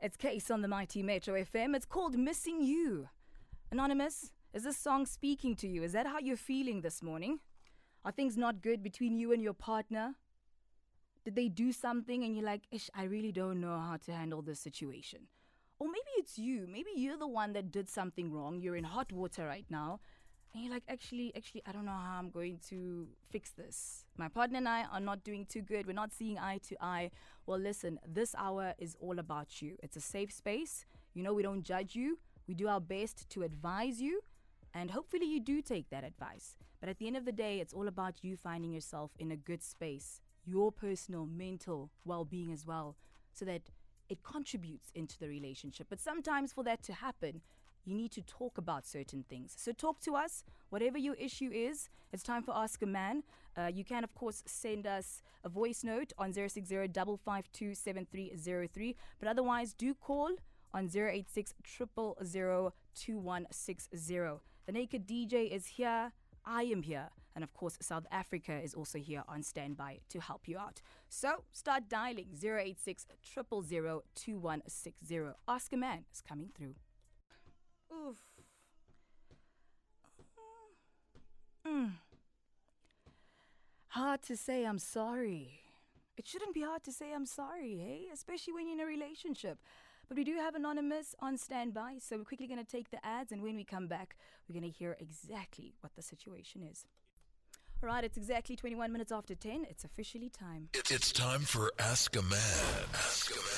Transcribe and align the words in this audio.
It's 0.00 0.16
Case 0.16 0.48
on 0.48 0.62
the 0.62 0.68
Mighty 0.68 1.02
Metro 1.02 1.34
FM. 1.34 1.74
It's 1.74 1.84
called 1.84 2.16
Missing 2.16 2.62
You. 2.62 3.08
Anonymous, 3.72 4.30
is 4.54 4.62
this 4.62 4.76
song 4.78 5.06
speaking 5.06 5.56
to 5.56 5.66
you? 5.66 5.82
Is 5.82 5.90
that 5.90 6.06
how 6.06 6.20
you're 6.20 6.36
feeling 6.36 6.82
this 6.82 7.02
morning? 7.02 7.40
Are 8.04 8.12
things 8.12 8.36
not 8.36 8.62
good 8.62 8.80
between 8.80 9.16
you 9.16 9.32
and 9.32 9.42
your 9.42 9.54
partner? 9.54 10.14
Did 11.24 11.34
they 11.34 11.48
do 11.48 11.72
something 11.72 12.22
and 12.22 12.36
you're 12.36 12.46
like, 12.46 12.62
Ish, 12.70 12.90
I 12.94 13.04
really 13.04 13.32
don't 13.32 13.60
know 13.60 13.76
how 13.76 13.96
to 14.06 14.12
handle 14.12 14.40
this 14.40 14.60
situation? 14.60 15.26
Or 15.80 15.88
maybe 15.88 16.12
it's 16.16 16.38
you. 16.38 16.68
Maybe 16.70 16.90
you're 16.94 17.18
the 17.18 17.26
one 17.26 17.52
that 17.54 17.72
did 17.72 17.88
something 17.88 18.32
wrong. 18.32 18.60
You're 18.60 18.76
in 18.76 18.84
hot 18.84 19.10
water 19.10 19.46
right 19.46 19.66
now. 19.68 19.98
And 20.54 20.64
you're 20.64 20.72
like, 20.72 20.84
actually, 20.88 21.32
actually, 21.36 21.62
I 21.66 21.72
don't 21.72 21.84
know 21.84 21.92
how 21.92 22.18
I'm 22.18 22.30
going 22.30 22.58
to 22.70 23.06
fix 23.30 23.50
this. 23.50 24.04
My 24.16 24.28
partner 24.28 24.58
and 24.58 24.68
I 24.68 24.84
are 24.84 25.00
not 25.00 25.22
doing 25.22 25.46
too 25.46 25.62
good. 25.62 25.86
We're 25.86 25.92
not 25.92 26.12
seeing 26.12 26.38
eye 26.38 26.60
to 26.68 26.76
eye. 26.80 27.10
Well, 27.46 27.58
listen, 27.58 27.98
this 28.06 28.34
hour 28.36 28.74
is 28.78 28.96
all 29.00 29.18
about 29.18 29.60
you. 29.60 29.76
It's 29.82 29.96
a 29.96 30.00
safe 30.00 30.32
space. 30.32 30.86
You 31.14 31.22
know, 31.22 31.34
we 31.34 31.42
don't 31.42 31.62
judge 31.62 31.94
you. 31.94 32.18
We 32.46 32.54
do 32.54 32.66
our 32.68 32.80
best 32.80 33.28
to 33.30 33.42
advise 33.42 34.00
you. 34.00 34.22
And 34.74 34.90
hopefully, 34.90 35.26
you 35.26 35.40
do 35.40 35.60
take 35.60 35.90
that 35.90 36.04
advice. 36.04 36.56
But 36.80 36.88
at 36.88 36.98
the 36.98 37.06
end 37.06 37.16
of 37.16 37.24
the 37.24 37.32
day, 37.32 37.60
it's 37.60 37.74
all 37.74 37.88
about 37.88 38.22
you 38.22 38.36
finding 38.36 38.72
yourself 38.72 39.10
in 39.18 39.30
a 39.30 39.36
good 39.36 39.62
space, 39.62 40.20
your 40.44 40.72
personal, 40.72 41.26
mental 41.26 41.90
well 42.04 42.24
being 42.24 42.52
as 42.52 42.64
well, 42.66 42.96
so 43.32 43.44
that 43.44 43.62
it 44.08 44.22
contributes 44.22 44.90
into 44.94 45.18
the 45.18 45.28
relationship. 45.28 45.88
But 45.90 46.00
sometimes, 46.00 46.52
for 46.52 46.64
that 46.64 46.82
to 46.84 46.94
happen, 46.94 47.42
you 47.84 47.94
need 47.94 48.12
to 48.12 48.22
talk 48.22 48.58
about 48.58 48.86
certain 48.86 49.24
things. 49.28 49.54
So 49.56 49.72
talk 49.72 50.00
to 50.00 50.14
us, 50.14 50.44
whatever 50.70 50.98
your 50.98 51.14
issue 51.14 51.50
is. 51.52 51.88
It's 52.12 52.22
time 52.22 52.42
for 52.42 52.54
Ask 52.54 52.82
a 52.82 52.86
Man. 52.86 53.22
Uh, 53.56 53.66
you 53.66 53.84
can, 53.84 54.04
of 54.04 54.14
course, 54.14 54.42
send 54.46 54.86
us 54.86 55.22
a 55.44 55.48
voice 55.48 55.84
note 55.84 56.12
on 56.18 56.32
060 56.32 56.62
552 56.64 57.74
7303. 57.74 58.96
But 59.18 59.28
otherwise, 59.28 59.74
do 59.74 59.94
call 59.94 60.30
on 60.72 60.90
086 60.94 61.54
000 61.66 62.72
2160. 62.94 64.18
The 64.66 64.72
Naked 64.72 65.06
DJ 65.06 65.50
is 65.50 65.66
here. 65.66 66.12
I 66.44 66.62
am 66.64 66.82
here. 66.82 67.08
And 67.34 67.44
of 67.44 67.54
course, 67.54 67.78
South 67.80 68.06
Africa 68.10 68.58
is 68.60 68.74
also 68.74 68.98
here 68.98 69.22
on 69.28 69.42
standby 69.42 70.00
to 70.08 70.20
help 70.20 70.48
you 70.48 70.58
out. 70.58 70.80
So 71.08 71.44
start 71.52 71.88
dialing 71.88 72.30
086 72.42 73.06
000 73.34 74.02
2160. 74.14 75.20
Ask 75.46 75.72
a 75.72 75.76
Man 75.76 76.04
is 76.12 76.20
coming 76.20 76.50
through. 76.56 76.74
Oof. 77.92 78.16
Mm. 81.66 81.92
Hard 83.88 84.22
to 84.22 84.36
say 84.36 84.64
I'm 84.64 84.78
sorry. 84.78 85.60
It 86.16 86.26
shouldn't 86.26 86.54
be 86.54 86.62
hard 86.62 86.82
to 86.84 86.92
say 86.92 87.12
I'm 87.14 87.26
sorry, 87.26 87.76
hey? 87.76 88.06
Especially 88.12 88.52
when 88.52 88.68
you're 88.68 88.78
in 88.78 88.80
a 88.80 88.86
relationship. 88.86 89.58
But 90.08 90.16
we 90.16 90.24
do 90.24 90.36
have 90.36 90.54
Anonymous 90.54 91.14
on 91.20 91.36
standby, 91.36 91.96
so 92.00 92.16
we're 92.16 92.24
quickly 92.24 92.46
going 92.46 92.64
to 92.64 92.64
take 92.64 92.90
the 92.90 93.04
ads, 93.04 93.30
and 93.30 93.42
when 93.42 93.56
we 93.56 93.64
come 93.64 93.86
back, 93.86 94.16
we're 94.48 94.58
going 94.58 94.70
to 94.70 94.76
hear 94.76 94.96
exactly 94.98 95.74
what 95.80 95.94
the 95.96 96.02
situation 96.02 96.62
is. 96.62 96.86
All 97.82 97.88
right, 97.88 98.02
it's 98.02 98.16
exactly 98.16 98.56
21 98.56 98.90
minutes 98.90 99.12
after 99.12 99.34
10. 99.34 99.66
It's 99.68 99.84
officially 99.84 100.30
time. 100.30 100.70
It's 100.74 101.12
time 101.12 101.40
for 101.40 101.70
Ask 101.78 102.16
a 102.16 102.22
Man. 102.22 102.40
Ask 102.94 103.30
a 103.30 103.36
Man 103.36 103.57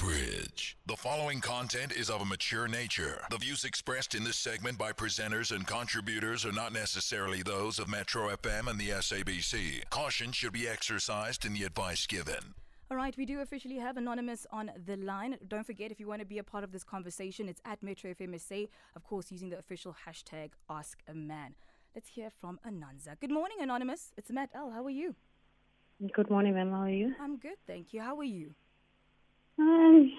bridge. 0.00 0.78
The 0.86 0.96
following 0.96 1.40
content 1.40 1.92
is 1.92 2.08
of 2.08 2.22
a 2.22 2.24
mature 2.24 2.66
nature. 2.66 3.20
The 3.30 3.36
views 3.36 3.64
expressed 3.64 4.14
in 4.14 4.24
this 4.24 4.36
segment 4.36 4.78
by 4.78 4.92
presenters 4.92 5.54
and 5.54 5.66
contributors 5.66 6.46
are 6.46 6.52
not 6.52 6.72
necessarily 6.72 7.42
those 7.42 7.78
of 7.78 7.86
Metro 7.86 8.34
FM 8.34 8.68
and 8.68 8.78
the 8.78 8.88
SABC. 8.88 9.88
Caution 9.90 10.32
should 10.32 10.54
be 10.54 10.66
exercised 10.66 11.44
in 11.44 11.52
the 11.52 11.64
advice 11.64 12.06
given. 12.06 12.54
All 12.90 12.96
right, 12.96 13.14
we 13.14 13.26
do 13.26 13.40
officially 13.40 13.76
have 13.76 13.98
Anonymous 13.98 14.46
on 14.50 14.70
the 14.86 14.96
line. 14.96 15.36
Don't 15.46 15.66
forget, 15.66 15.92
if 15.92 16.00
you 16.00 16.06
want 16.06 16.20
to 16.20 16.26
be 16.26 16.38
a 16.38 16.44
part 16.44 16.64
of 16.64 16.72
this 16.72 16.82
conversation, 16.82 17.46
it's 17.46 17.60
at 17.66 17.82
Metro 17.82 18.14
FMSA, 18.14 18.68
of 18.96 19.04
course, 19.04 19.30
using 19.30 19.50
the 19.50 19.58
official 19.58 19.94
hashtag 20.06 20.52
Ask 20.70 20.98
a 21.08 21.14
Man. 21.14 21.54
Let's 21.94 22.08
hear 22.08 22.30
from 22.40 22.58
Ananza. 22.66 23.20
Good 23.20 23.30
morning, 23.30 23.58
Anonymous. 23.60 24.12
It's 24.16 24.30
Matt 24.30 24.48
L. 24.54 24.70
How 24.70 24.82
are 24.82 24.90
you? 24.90 25.14
Good 26.14 26.30
morning, 26.30 26.54
ma'am. 26.54 26.70
How 26.70 26.84
are 26.84 26.88
you? 26.88 27.14
I'm 27.20 27.36
good, 27.36 27.58
thank 27.66 27.92
you. 27.92 28.00
How 28.00 28.16
are 28.16 28.24
you? 28.24 28.54
Um, 29.60 30.12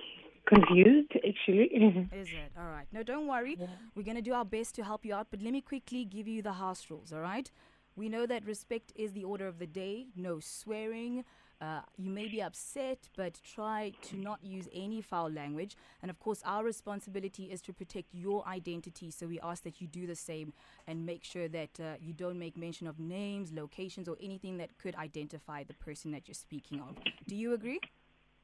confused, 0.47 1.11
actually. 1.15 1.67
Is 2.13 2.27
it? 2.27 2.51
All 2.57 2.67
right. 2.67 2.87
No, 2.91 3.03
don't 3.03 3.27
worry. 3.27 3.57
We're 3.95 4.03
going 4.03 4.17
to 4.17 4.21
do 4.21 4.33
our 4.33 4.45
best 4.45 4.75
to 4.75 4.83
help 4.83 5.05
you 5.05 5.13
out, 5.13 5.27
but 5.31 5.41
let 5.41 5.51
me 5.51 5.61
quickly 5.61 6.05
give 6.05 6.27
you 6.27 6.41
the 6.41 6.53
house 6.53 6.89
rules, 6.89 7.11
all 7.11 7.21
right? 7.21 7.49
We 7.95 8.07
know 8.07 8.25
that 8.25 8.45
respect 8.45 8.93
is 8.95 9.11
the 9.11 9.23
order 9.25 9.47
of 9.47 9.59
the 9.59 9.67
day, 9.67 10.07
no 10.15 10.39
swearing. 10.39 11.25
Uh, 11.59 11.81
you 11.97 12.09
may 12.09 12.27
be 12.27 12.41
upset, 12.41 13.07
but 13.15 13.39
try 13.43 13.91
to 14.01 14.17
not 14.17 14.43
use 14.43 14.67
any 14.73 15.01
foul 15.01 15.29
language. 15.29 15.75
And 16.01 16.09
of 16.09 16.17
course, 16.19 16.41
our 16.43 16.63
responsibility 16.63 17.51
is 17.51 17.61
to 17.63 17.73
protect 17.73 18.13
your 18.13 18.47
identity. 18.47 19.11
So 19.11 19.27
we 19.27 19.39
ask 19.41 19.63
that 19.63 19.79
you 19.81 19.87
do 19.87 20.07
the 20.07 20.15
same 20.15 20.53
and 20.87 21.05
make 21.05 21.23
sure 21.23 21.47
that 21.49 21.79
uh, 21.79 21.83
you 21.99 22.13
don't 22.13 22.39
make 22.39 22.57
mention 22.57 22.87
of 22.87 22.99
names, 22.99 23.51
locations, 23.51 24.07
or 24.07 24.17
anything 24.21 24.57
that 24.57 24.77
could 24.79 24.95
identify 24.95 25.63
the 25.63 25.75
person 25.75 26.11
that 26.11 26.27
you're 26.27 26.33
speaking 26.33 26.79
of. 26.79 26.95
Do 27.27 27.35
you 27.35 27.53
agree? 27.53 27.79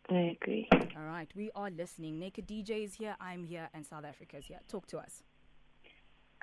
I 0.09 0.37
agree. 0.41 0.69
All 0.71 1.03
right, 1.03 1.29
we 1.35 1.51
are 1.53 1.69
listening. 1.69 2.19
Naked 2.19 2.47
DJ 2.47 2.85
is 2.85 2.95
here, 2.95 3.15
I'm 3.19 3.43
here, 3.43 3.69
and 3.73 3.85
South 3.85 4.05
Africa 4.05 4.37
is 4.37 4.45
here. 4.45 4.59
Talk 4.67 4.87
to 4.87 4.97
us. 4.99 5.23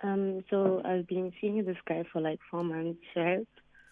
Um, 0.02 0.44
so 0.50 0.82
I've 0.84 1.06
been 1.06 1.32
seeing 1.41 1.64
this 1.64 1.76
guy 1.88 2.04
for 2.12 2.20
like 2.20 2.41
four 2.50 2.64
months, 2.64 3.00
right? 3.16 3.47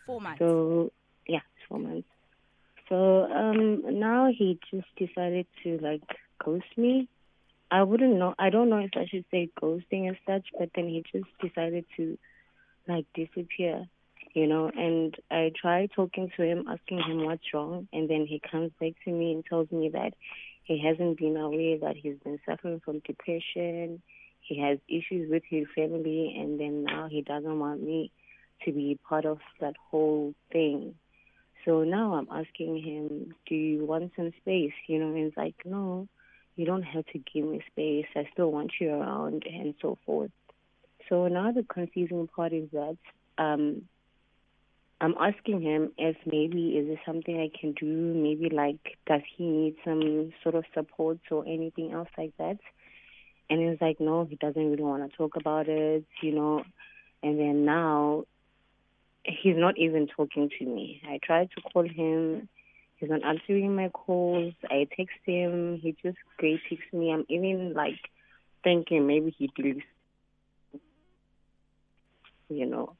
Four 0.06 0.20
months. 0.20 0.38
So 0.38 0.92
yeah, 1.26 1.40
four 1.68 1.78
months. 1.78 2.08
So 2.88 3.24
um, 3.32 3.98
now 3.98 4.28
he 4.36 4.58
just 4.70 4.88
decided 4.96 5.46
to 5.62 5.78
like 5.78 6.02
ghost 6.44 6.66
me. 6.76 7.08
I 7.70 7.82
wouldn't 7.84 8.18
know. 8.18 8.34
I 8.38 8.50
don't 8.50 8.68
know 8.68 8.78
if 8.78 8.90
I 8.94 9.06
should 9.06 9.24
say 9.30 9.48
ghosting 9.60 10.10
as 10.10 10.16
such, 10.26 10.46
but 10.58 10.70
then 10.74 10.88
he 10.88 11.02
just 11.10 11.30
decided 11.40 11.86
to 11.96 12.18
like 12.86 13.06
disappear, 13.14 13.86
you 14.34 14.46
know. 14.46 14.70
And 14.74 15.14
I 15.30 15.52
tried 15.60 15.90
talking 15.94 16.30
to 16.36 16.42
him, 16.42 16.66
asking 16.68 17.02
him 17.02 17.24
what's 17.24 17.52
wrong, 17.52 17.88
and 17.92 18.08
then 18.08 18.26
he 18.26 18.40
comes 18.40 18.72
back 18.80 18.92
to 19.04 19.10
me 19.10 19.32
and 19.32 19.44
tells 19.44 19.70
me 19.70 19.90
that 19.90 20.14
he 20.64 20.78
hasn't 20.78 21.18
been 21.18 21.36
aware 21.36 21.78
that 21.78 21.96
he's 21.96 22.18
been 22.24 22.38
suffering 22.46 22.80
from 22.84 23.00
depression. 23.00 24.02
He 24.40 24.60
has 24.60 24.78
issues 24.88 25.30
with 25.30 25.42
his 25.48 25.66
family, 25.74 26.34
and 26.38 26.58
then 26.58 26.84
now 26.84 27.08
he 27.08 27.22
doesn't 27.22 27.58
want 27.58 27.82
me 27.82 28.12
to 28.64 28.72
be 28.72 28.98
part 29.08 29.24
of 29.24 29.38
that 29.60 29.74
whole 29.90 30.34
thing. 30.52 30.94
So 31.64 31.84
now 31.84 32.14
I'm 32.14 32.28
asking 32.30 32.82
him, 32.82 33.34
Do 33.46 33.54
you 33.54 33.84
want 33.84 34.12
some 34.16 34.32
space? 34.40 34.72
You 34.88 34.98
know, 34.98 35.08
and 35.08 35.16
he's 35.16 35.36
like, 35.36 35.54
No, 35.64 36.08
you 36.56 36.66
don't 36.66 36.82
have 36.82 37.06
to 37.06 37.18
give 37.18 37.44
me 37.44 37.62
space. 37.70 38.06
I 38.16 38.28
still 38.32 38.50
want 38.50 38.72
you 38.80 38.90
around 38.90 39.44
and 39.46 39.74
so 39.80 39.98
forth. 40.04 40.32
So 41.08 41.28
now 41.28 41.52
the 41.52 41.64
confusing 41.64 42.28
part 42.28 42.52
is 42.52 42.68
that 42.72 42.96
um 43.38 43.82
I'm 45.02 45.16
asking 45.20 45.62
him 45.62 45.90
if 45.98 46.16
maybe 46.24 46.76
is 46.78 46.86
there 46.86 47.00
something 47.04 47.36
I 47.36 47.50
can 47.60 47.72
do, 47.72 47.86
maybe 47.86 48.54
like 48.54 48.96
does 49.08 49.22
he 49.36 49.44
need 49.44 49.74
some 49.84 50.32
sort 50.44 50.54
of 50.54 50.64
support 50.72 51.18
or 51.28 51.44
anything 51.44 51.92
else 51.92 52.08
like 52.16 52.32
that? 52.38 52.58
And 53.50 53.68
he's 53.68 53.80
like, 53.80 54.00
No, 54.00 54.24
he 54.24 54.36
doesn't 54.36 54.70
really 54.70 54.84
want 54.84 55.10
to 55.10 55.16
talk 55.16 55.34
about 55.34 55.66
it, 55.68 56.04
you 56.22 56.32
know. 56.32 56.62
And 57.20 57.36
then 57.36 57.64
now 57.64 58.26
he's 59.24 59.56
not 59.56 59.76
even 59.76 60.06
talking 60.06 60.48
to 60.56 60.64
me. 60.64 61.02
I 61.04 61.18
tried 61.20 61.50
to 61.56 61.62
call 61.62 61.82
him. 61.82 62.48
He's 62.98 63.10
not 63.10 63.24
answering 63.24 63.74
my 63.74 63.88
calls. 63.88 64.54
I 64.70 64.86
text 64.96 65.16
him. 65.26 65.80
He 65.82 65.96
just 66.00 66.18
great 66.38 66.60
texts 66.68 66.92
me. 66.92 67.12
I'm 67.12 67.26
even 67.28 67.72
like 67.74 67.98
thinking 68.62 69.08
maybe 69.08 69.34
he 69.36 69.50
deletes, 69.58 69.82
you 72.48 72.66
know. 72.66 72.94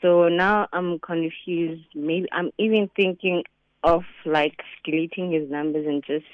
So 0.00 0.28
now 0.28 0.68
I'm 0.72 0.98
confused. 0.98 1.86
Maybe 1.94 2.26
I'm 2.32 2.50
even 2.58 2.90
thinking 2.96 3.44
of 3.84 4.02
like 4.24 4.60
deleting 4.84 5.32
his 5.32 5.50
numbers 5.50 5.86
and 5.86 6.02
just 6.04 6.24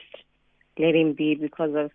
let 0.79 0.95
him 0.95 1.13
be 1.13 1.35
because 1.35 1.75
of 1.75 1.91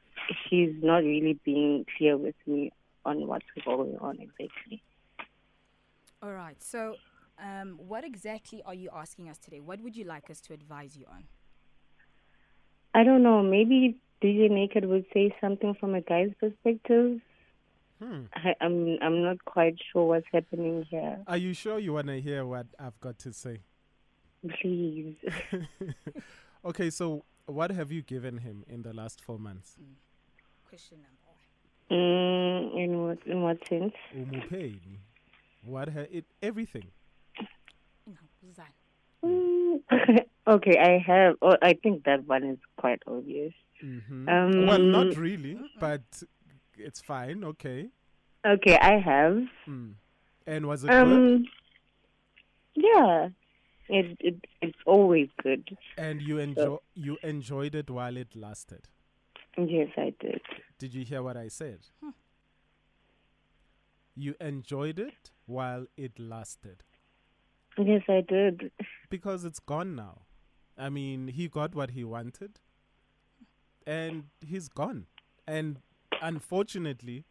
he's 0.50 0.72
not 0.82 0.98
really 1.04 1.40
being 1.44 1.86
clear 1.98 2.18
with 2.18 2.36
me 2.46 2.72
on 3.06 3.28
what's 3.28 3.46
going 3.66 3.98
on 4.00 4.20
exactly. 4.20 4.82
All 6.22 6.32
right. 6.32 6.62
So, 6.62 6.96
um, 7.38 7.78
what 7.78 8.04
exactly 8.04 8.62
are 8.66 8.74
you 8.74 8.90
asking 8.94 9.30
us 9.30 9.38
today? 9.38 9.60
What 9.60 9.82
would 9.82 9.96
you 9.96 10.06
like 10.06 10.30
us 10.30 10.40
to 10.42 10.54
advise 10.54 10.96
you 10.96 11.06
on? 11.12 11.26
I 12.94 13.04
don't 13.04 13.24
know. 13.24 13.42
Maybe 13.42 13.98
DJ 14.24 14.50
Naked 14.50 14.86
would 14.86 15.06
say 15.14 15.36
something 15.42 15.76
from 15.80 15.96
a 15.96 16.02
guy's 16.02 16.32
perspective. 16.40 17.20
Hmm. 18.04 18.24
I, 18.34 18.54
I'm 18.60 18.98
I'm 19.02 19.22
not 19.24 19.38
quite 19.46 19.78
sure 19.92 20.06
what's 20.08 20.26
happening 20.34 20.86
here. 20.90 21.20
Are 21.26 21.38
you 21.38 21.54
sure 21.54 21.80
you 21.80 21.94
want 21.94 22.08
to 22.08 22.20
hear 22.20 22.46
what 22.46 22.68
I've 22.78 23.00
got 23.00 23.18
to 23.20 23.32
say? 23.32 23.62
Please. 24.60 25.16
okay, 26.66 26.90
so 26.90 27.24
what 27.46 27.72
have 27.72 27.94
you 27.94 28.02
given 28.02 28.40
him 28.40 28.66
in 28.68 28.82
the 28.82 28.92
last 28.94 29.22
four 29.22 29.40
months? 29.40 29.78
Question 30.68 30.98
number 31.00 31.32
one. 31.88 31.98
mm, 31.98 32.84
in 32.84 33.04
what 33.04 33.20
in 33.26 33.42
what 33.42 33.58
sense? 33.70 33.94
Umupeni. 34.14 34.98
What 35.64 35.88
ha- 35.90 36.08
it 36.12 36.26
everything. 36.42 36.88
Mm, 39.24 39.80
okay, 40.48 40.78
I 40.78 40.98
have. 41.08 41.36
Oh, 41.42 41.56
I 41.62 41.74
think 41.82 42.04
that 42.04 42.28
one 42.28 42.44
is 42.44 42.58
quite 42.78 43.02
obvious. 43.08 43.54
hmm 43.80 44.28
Um, 44.28 44.68
well, 44.68 44.80
not 44.80 45.16
really, 45.16 45.58
but 45.80 46.02
it's 46.78 47.02
fine. 47.02 47.44
Okay. 47.44 47.90
Okay, 48.46 48.78
I 48.78 49.00
have. 49.00 49.44
Mm. 49.68 49.94
And 50.46 50.68
was 50.68 50.84
it 50.84 50.88
good? 50.88 50.98
Um, 50.98 51.46
yeah, 52.76 53.30
it, 53.88 54.18
it 54.20 54.36
it's 54.62 54.78
always 54.86 55.30
good. 55.42 55.78
And 55.98 56.22
you 56.22 56.40
enjoy 56.40 56.78
you 56.96 57.18
enjoyed 57.24 57.76
it 57.76 57.90
while 57.90 58.18
it 58.18 58.36
lasted. 58.36 58.88
Yes, 59.58 59.90
I 59.98 60.14
did. 60.20 60.42
Did 60.80 60.94
you 60.94 61.06
hear 61.06 61.22
what 61.22 61.38
I 61.38 61.48
said? 61.48 61.80
You 64.16 64.36
enjoyed 64.42 65.00
it 65.00 65.32
while 65.46 65.86
it 65.98 66.20
lasted 66.20 66.84
Yes, 67.78 68.04
I 68.08 68.22
did. 68.22 68.72
because 69.10 69.44
it's 69.44 69.60
gone 69.60 69.96
now. 69.96 70.22
I 70.78 70.90
mean, 70.90 71.28
he 71.30 71.48
got 71.48 71.74
what 71.76 71.92
he 71.92 72.04
wanted 72.04 72.60
and 73.86 74.26
he's 74.46 74.68
gone. 74.70 75.08
And 75.48 75.80
unfortunately, 76.24 77.26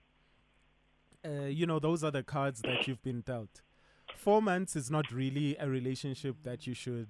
uh, 1.25 1.47
you 1.47 1.67
know, 1.67 1.79
those 1.79 2.05
are 2.05 2.11
the 2.11 2.23
cards 2.23 2.61
that 2.63 2.87
you've 2.87 3.03
been 3.03 3.23
dealt. 3.23 3.63
Four 4.15 4.43
months 4.43 4.77
is 4.77 4.91
not 4.91 5.11
really 5.11 5.57
a 5.59 5.69
relationship 5.69 6.37
that 6.43 6.67
you 6.67 6.75
should, 6.75 7.09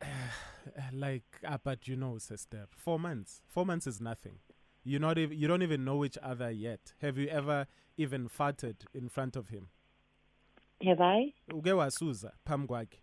like, 0.92 1.24
ah, 1.46 1.58
but 1.62 1.86
you 1.86 1.96
know, 1.96 2.18
sister. 2.18 2.66
Four 2.70 2.98
months. 2.98 3.42
Four 3.46 3.66
months 3.66 3.86
is 3.86 4.00
nothing. 4.00 4.38
You're 4.84 5.00
not 5.00 5.18
ev- 5.18 5.32
you 5.32 5.46
don't 5.46 5.62
even 5.62 5.84
know 5.84 6.04
each 6.04 6.16
other 6.22 6.50
yet. 6.50 6.94
Have 7.02 7.18
you 7.18 7.28
ever 7.28 7.66
even 7.96 8.28
farted 8.28 8.76
in 8.94 9.08
front 9.08 9.36
of 9.36 9.48
him? 9.48 9.68
Have 10.82 11.00
I? 11.00 11.34
Uke 11.52 11.72
wasuza 11.74 12.32
phambi 12.46 12.66
kwakhe? 12.66 13.00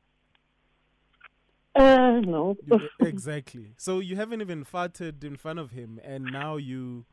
Uh, 1.76 2.22
no. 2.22 2.56
Exactly. 3.02 3.74
So 3.78 4.00
you 4.00 4.16
haven't 4.16 4.42
even 4.42 4.64
farted 4.64 5.24
in 5.24 5.36
front 5.36 5.60
of 5.60 5.72
him, 5.72 6.00
and 6.04 6.24
now 6.32 6.56
you, 6.56 7.06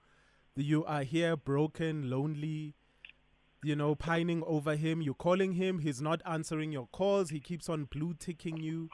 you 0.56 0.84
are 0.84 1.02
here 1.02 1.36
broken, 1.36 2.10
lonely. 2.10 2.74
You 3.64 3.76
know, 3.76 3.94
pining 3.94 4.42
over 4.44 4.74
him. 4.74 5.00
You're 5.02 5.14
calling 5.14 5.52
him. 5.52 5.78
He's 5.78 6.02
not 6.02 6.20
answering 6.26 6.72
your 6.72 6.88
calls. 6.88 7.30
He 7.30 7.38
keeps 7.38 7.68
on 7.68 7.84
blue 7.84 8.14
ticking 8.18 8.56
you. 8.56 8.88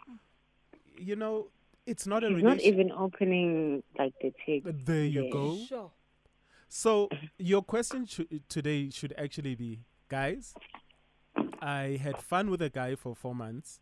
You 0.98 1.16
know, 1.16 1.48
it's 1.86 2.06
not 2.06 2.22
a 2.22 2.28
He's 2.28 2.42
not 2.42 2.60
even 2.60 2.92
opening 2.92 3.82
like 3.98 4.12
the 4.20 4.30
text. 4.44 4.84
There 4.84 5.06
you 5.06 5.24
Yeah. 5.24 5.30
go. 5.30 5.56
Sure. 5.66 5.90
So 6.68 7.08
your 7.38 7.62
question 7.62 8.04
shou- 8.04 8.28
today 8.50 8.90
should 8.90 9.14
actually 9.16 9.54
be, 9.54 9.80
guys. 10.08 10.52
I 11.62 11.98
had 12.02 12.18
fun 12.18 12.50
with 12.50 12.60
a 12.60 12.68
guy 12.68 12.94
for 12.94 13.16
four 13.16 13.34
months. 13.34 13.80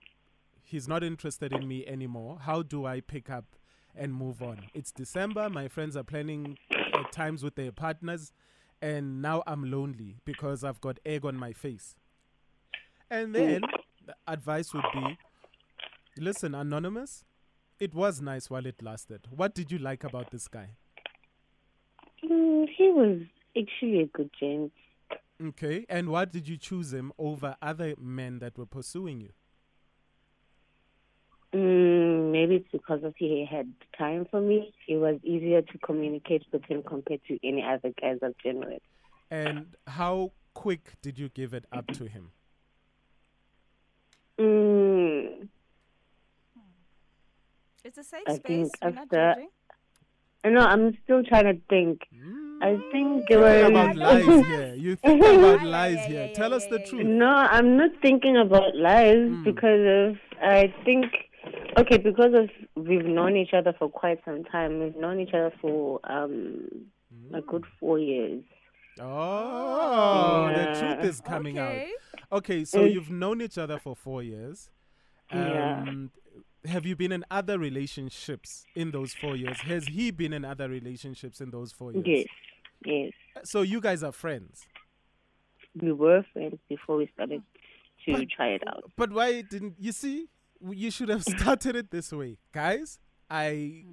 He's 0.62 0.86
not 0.86 1.02
interested 1.02 1.52
in 1.52 1.66
me 1.66 1.84
anymore. 1.84 2.38
How 2.40 2.62
do 2.62 2.86
I 2.86 3.00
pick 3.00 3.28
up 3.28 3.56
and 3.96 4.14
move 4.14 4.42
on? 4.42 4.58
It's 4.74 4.92
December. 4.92 5.48
My 5.50 5.68
friends 5.68 5.96
are 5.96 6.04
planning 6.04 6.58
uh, 6.74 7.04
times 7.10 7.42
with 7.42 7.54
their 7.54 7.72
partners, 7.72 8.32
and 8.80 9.20
now 9.22 9.42
I'm 9.46 9.70
lonely 9.70 10.16
because 10.24 10.64
I've 10.64 10.80
got 10.80 10.98
egg 11.04 11.24
on 11.24 11.36
my 11.36 11.52
face. 11.52 11.96
And 13.10 13.34
then 13.34 13.62
the 14.04 14.14
advice 14.26 14.72
would 14.74 14.84
be, 14.92 15.18
listen, 16.18 16.54
anonymous. 16.54 17.24
It 17.78 17.94
was 17.94 18.20
nice 18.20 18.48
while 18.48 18.66
it 18.66 18.82
lasted. 18.82 19.26
What 19.30 19.54
did 19.54 19.70
you 19.70 19.78
like 19.78 20.02
about 20.02 20.30
this 20.30 20.48
guy? 20.48 20.70
Mm, 22.24 22.66
he 22.76 22.90
was 22.90 23.20
actually 23.56 24.00
a 24.00 24.06
good 24.06 24.30
gent. 24.38 24.72
Okay, 25.42 25.84
and 25.88 26.08
why 26.08 26.24
did 26.24 26.48
you 26.48 26.56
choose 26.56 26.92
him 26.94 27.12
over 27.18 27.56
other 27.60 27.94
men 28.00 28.38
that 28.38 28.56
were 28.56 28.66
pursuing 28.66 29.20
you? 29.20 29.32
Mm, 31.54 31.85
maybe 32.36 32.54
it's 32.60 32.72
because 32.78 33.02
of 33.08 33.12
he 33.16 33.30
had 33.56 33.68
time 33.98 34.22
for 34.30 34.40
me. 34.50 34.56
It 34.92 34.98
was 35.06 35.16
easier 35.32 35.62
to 35.70 35.78
communicate 35.88 36.44
with 36.52 36.64
him 36.70 36.82
compared 36.94 37.22
to 37.28 37.38
any 37.50 37.62
other 37.72 37.90
guys 38.00 38.18
I've 38.26 38.40
been 38.44 38.60
with. 38.70 38.82
And 39.30 39.58
how 39.98 40.32
quick 40.54 40.84
did 41.04 41.14
you 41.22 41.28
give 41.40 41.50
it 41.58 41.64
up 41.78 41.86
to 41.98 42.04
him? 42.16 42.24
Mm, 44.38 45.48
It's 47.84 47.98
a 47.98 48.04
safe 48.04 48.22
I 48.26 48.34
space. 48.34 48.42
think 48.48 48.72
We're 48.82 48.90
not 48.90 49.02
after- 49.04 49.34
judging. 49.34 50.54
no, 50.56 50.60
I'm 50.72 50.86
still 51.04 51.22
trying 51.30 51.48
to 51.54 51.56
think. 51.68 52.02
I 52.68 52.72
think 52.92 53.28
there 53.28 53.42
Think 53.42 53.74
was 53.74 53.96
about 53.96 53.96
lies 53.96 54.46
here. 54.46 54.74
You 54.86 54.96
think 54.96 55.20
about 55.22 55.60
Yeah, 55.62 55.68
lies 55.78 55.94
yeah, 55.96 56.06
here. 56.08 56.24
yeah, 56.26 56.32
Tell 56.40 56.50
yeah, 56.50 56.56
us 56.56 56.64
the 56.66 56.76
yeah, 56.80 56.84
yeah. 56.84 56.90
truth. 56.90 57.06
No, 57.06 57.28
I'm 57.56 57.76
not 57.76 57.90
thinking 58.02 58.36
about 58.46 58.74
lies 58.76 59.28
Mm. 59.34 59.44
because 59.50 59.84
of 59.98 60.16
I 60.42 60.72
think 60.86 61.06
okay 61.78 61.98
because 61.98 62.32
of 62.34 62.50
we've 62.74 63.04
known 63.04 63.36
each 63.36 63.52
other 63.54 63.72
for 63.78 63.88
quite 63.88 64.20
some 64.24 64.44
time. 64.44 64.80
We've 64.80 64.96
known 64.96 65.20
each 65.20 65.34
other 65.34 65.52
for 65.60 66.00
um 66.04 66.68
a 67.34 67.40
good 67.40 67.64
four 67.80 67.98
years. 67.98 68.42
Oh, 68.98 70.48
the 70.54 70.78
truth 70.80 71.04
is 71.10 71.20
coming 71.20 71.58
okay. 71.58 71.90
out. 72.32 72.38
Okay, 72.38 72.64
so 72.64 72.80
Mm. 72.80 72.92
you've 72.92 73.10
known 73.10 73.40
each 73.40 73.58
other 73.58 73.78
for 73.78 73.94
four 73.94 74.22
years. 74.22 74.70
Yeah. 75.32 75.84
Um, 75.88 76.10
Have 76.64 76.84
you 76.84 76.96
been 76.96 77.12
in 77.12 77.24
other 77.30 77.58
relationships 77.60 78.66
in 78.74 78.90
those 78.90 79.14
four 79.14 79.36
years? 79.36 79.58
Has 79.60 79.86
he 79.86 80.10
been 80.10 80.32
in 80.32 80.44
other 80.44 80.68
relationships 80.68 81.40
in 81.40 81.50
those 81.50 81.70
four 81.72 81.92
years? 81.92 82.04
Yes, 82.06 82.26
yes. 82.84 83.12
So 83.44 83.62
you 83.62 83.80
guys 83.80 84.02
are 84.02 84.10
friends. 84.10 84.66
We 85.80 85.92
were 85.92 86.24
friends 86.32 86.58
before 86.68 86.96
we 86.96 87.06
started 87.14 87.42
to 88.06 88.12
But- 88.12 88.28
try 88.30 88.48
it 88.48 88.62
out. 88.66 88.90
But 88.96 89.12
why 89.12 89.42
didn't 89.42 89.76
you 89.78 89.92
see? 89.92 90.28
You 90.60 90.90
should 90.90 91.08
have 91.08 91.22
started 91.38 91.76
it 91.76 91.90
this 91.90 92.12
way, 92.12 92.38
guys. 92.52 92.98
I 93.30 93.84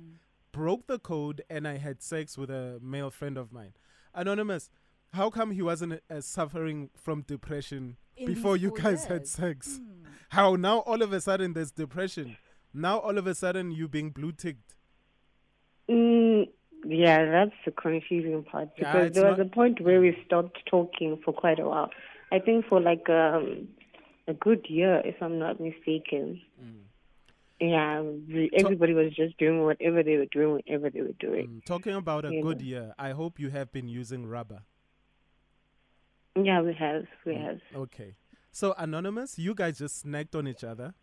broke 0.51 0.87
the 0.87 0.99
code 0.99 1.41
and 1.49 1.67
I 1.67 1.77
had 1.77 2.01
sex 2.01 2.37
with 2.37 2.49
a 2.51 2.79
male 2.81 3.09
friend 3.09 3.37
of 3.37 3.51
mine. 3.51 3.73
Anonymous, 4.13 4.69
how 5.13 5.29
come 5.29 5.51
he 5.51 5.61
wasn't 5.61 6.01
uh, 6.09 6.21
suffering 6.21 6.89
from 6.95 7.21
depression 7.21 7.97
In 8.15 8.27
before 8.27 8.55
you 8.57 8.69
four 8.69 8.77
guys 8.77 9.05
had 9.05 9.21
years. 9.21 9.31
sex? 9.31 9.81
How 10.29 10.55
now 10.55 10.79
all 10.79 11.01
of 11.01 11.11
a 11.13 11.21
sudden 11.21 11.53
there's 11.53 11.71
depression? 11.71 12.37
Now 12.73 12.99
all 12.99 13.17
of 13.17 13.25
a 13.27 13.35
sudden 13.35 13.71
you 13.71 13.87
being 13.87 14.11
blue 14.11 14.31
ticked. 14.31 14.75
Mm, 15.89 16.47
yeah, 16.85 17.25
that's 17.25 17.55
the 17.65 17.71
confusing 17.71 18.43
part 18.43 18.69
because 18.75 19.07
it's 19.07 19.15
there 19.19 19.29
was 19.29 19.37
not- 19.37 19.47
a 19.47 19.49
point 19.49 19.81
where 19.81 19.99
we 19.99 20.17
stopped 20.25 20.59
talking 20.65 21.19
for 21.23 21.33
quite 21.33 21.59
a 21.59 21.65
while. 21.67 21.89
I 22.31 22.39
think 22.39 22.65
for 22.67 22.79
like 22.79 23.09
um 23.09 23.67
a 24.27 24.33
good 24.33 24.65
year, 24.69 25.01
if 25.05 25.21
I'm 25.21 25.37
not 25.39 25.59
mistaken. 25.59 26.41
Mm. 26.61 26.83
Yeah, 27.59 28.03
everybody 28.57 28.93
was 28.93 29.13
just 29.13 29.37
doing 29.37 29.63
whatever 29.63 30.03
they 30.03 30.17
were 30.17 30.25
doing, 30.25 30.53
whatever 30.53 30.89
they 30.89 31.01
were 31.01 31.13
doing. 31.19 31.47
Mm, 31.47 31.65
Talking 31.65 31.95
about 31.95 32.25
a 32.25 32.33
Yeah. 32.33 32.41
good 32.41 32.61
year, 32.61 32.93
I 32.97 33.11
hope 33.11 33.39
you 33.39 33.49
have 33.51 33.71
been 33.71 33.87
using 33.87 34.25
rubber. 34.25 34.63
Yeah, 36.35 36.61
we 36.61 36.73
have, 36.73 37.03
Mm. 37.03 37.25
we 37.25 37.35
have. 37.35 37.61
Okay. 37.75 38.15
So 38.51 38.73
anonymous, 38.77 39.37
you 39.39 39.53
guys 39.55 39.77
just 39.79 40.05
snacked 40.05 40.35
on 40.35 40.47
each 40.47 40.63
other. 40.63 40.93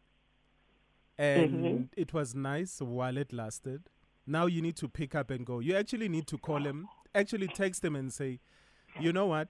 And 1.18 1.52
Mhm. 1.52 1.88
it 1.96 2.12
was 2.14 2.34
nice 2.34 2.80
while 2.80 3.16
it 3.18 3.32
lasted. 3.32 3.90
Now 4.26 4.46
you 4.46 4.62
need 4.62 4.76
to 4.76 4.88
pick 4.88 5.14
up 5.14 5.30
and 5.30 5.44
go. 5.44 5.60
You 5.60 5.76
actually 5.76 6.08
need 6.08 6.26
to 6.28 6.38
call 6.38 6.64
him, 6.66 6.88
actually 7.14 7.48
text 7.48 7.84
him 7.84 7.94
and 7.94 8.12
say, 8.12 8.40
"You 8.98 9.12
know 9.12 9.26
what? 9.26 9.48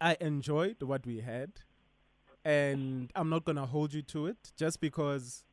I 0.00 0.16
enjoyed 0.20 0.82
what 0.82 1.04
we 1.06 1.20
had 1.20 1.60
and 2.48 3.10
I'm 3.14 3.28
not 3.28 3.44
going 3.44 3.56
to 3.56 3.66
hold 3.66 3.92
you 3.92 4.00
to 4.02 4.26
it 4.26 4.38
just 4.56 4.80
because 4.80 5.44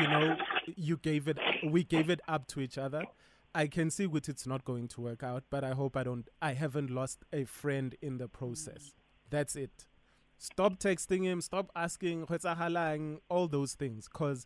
you 0.00 0.08
know 0.08 0.36
you 0.74 0.96
gave 0.96 1.28
it 1.28 1.38
we 1.70 1.84
gave 1.84 2.10
it 2.10 2.20
up 2.26 2.48
to 2.48 2.60
each 2.60 2.76
other. 2.76 3.04
I 3.54 3.68
can 3.68 3.88
see 3.88 4.08
with 4.08 4.28
it's 4.28 4.44
not 4.44 4.64
going 4.64 4.88
to 4.88 5.00
work 5.00 5.22
out, 5.22 5.44
but 5.48 5.62
I 5.62 5.70
hope 5.70 5.96
I 5.96 6.02
don't 6.02 6.28
I 6.42 6.54
haven't 6.54 6.90
lost 6.90 7.24
a 7.32 7.44
friend 7.44 7.94
in 8.02 8.18
the 8.18 8.26
process. 8.26 8.94
That's 9.30 9.54
it. 9.54 9.86
Stop 10.36 10.80
texting 10.80 11.22
him, 11.22 11.40
stop 11.40 11.70
asking 11.76 12.26
all 13.28 13.46
those 13.46 13.74
things 13.74 14.08
cuz 14.08 14.44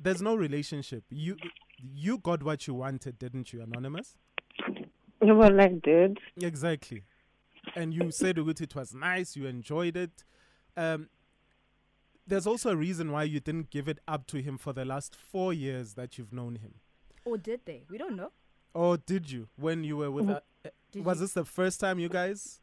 there's 0.00 0.20
no 0.20 0.34
relationship. 0.34 1.04
You 1.10 1.36
you 1.80 2.18
got 2.18 2.42
what 2.42 2.66
you 2.66 2.74
wanted, 2.74 3.20
didn't 3.20 3.52
you, 3.52 3.62
anonymous? 3.62 4.16
Well, 5.20 5.60
I 5.60 5.68
did. 5.68 6.18
Exactly. 6.42 7.04
And 7.76 7.94
you 7.94 8.10
said 8.10 8.38
it 8.38 8.74
was 8.74 8.94
nice, 8.94 9.36
you 9.36 9.46
enjoyed 9.46 9.96
it. 9.96 10.24
Um, 10.78 11.08
there's 12.26 12.46
also 12.46 12.70
a 12.70 12.76
reason 12.76 13.10
why 13.10 13.24
you 13.24 13.40
didn't 13.40 13.70
give 13.70 13.88
it 13.88 13.98
up 14.06 14.26
to 14.28 14.40
him 14.42 14.58
for 14.58 14.72
the 14.72 14.84
last 14.84 15.16
four 15.16 15.52
years 15.52 15.94
that 15.94 16.18
you've 16.18 16.32
known 16.32 16.56
him. 16.56 16.74
Or 17.24 17.36
did 17.38 17.60
they? 17.64 17.84
We 17.90 17.98
don't 17.98 18.16
know. 18.16 18.30
Or 18.74 18.96
did 18.98 19.30
you 19.30 19.48
when 19.56 19.82
you 19.82 19.96
were 19.96 20.10
with? 20.10 20.28
uh, 20.28 20.40
uh, 20.64 20.70
was 20.96 21.18
you? 21.18 21.24
this 21.24 21.32
the 21.32 21.44
first 21.44 21.80
time 21.80 21.98
you 21.98 22.08
guys 22.08 22.60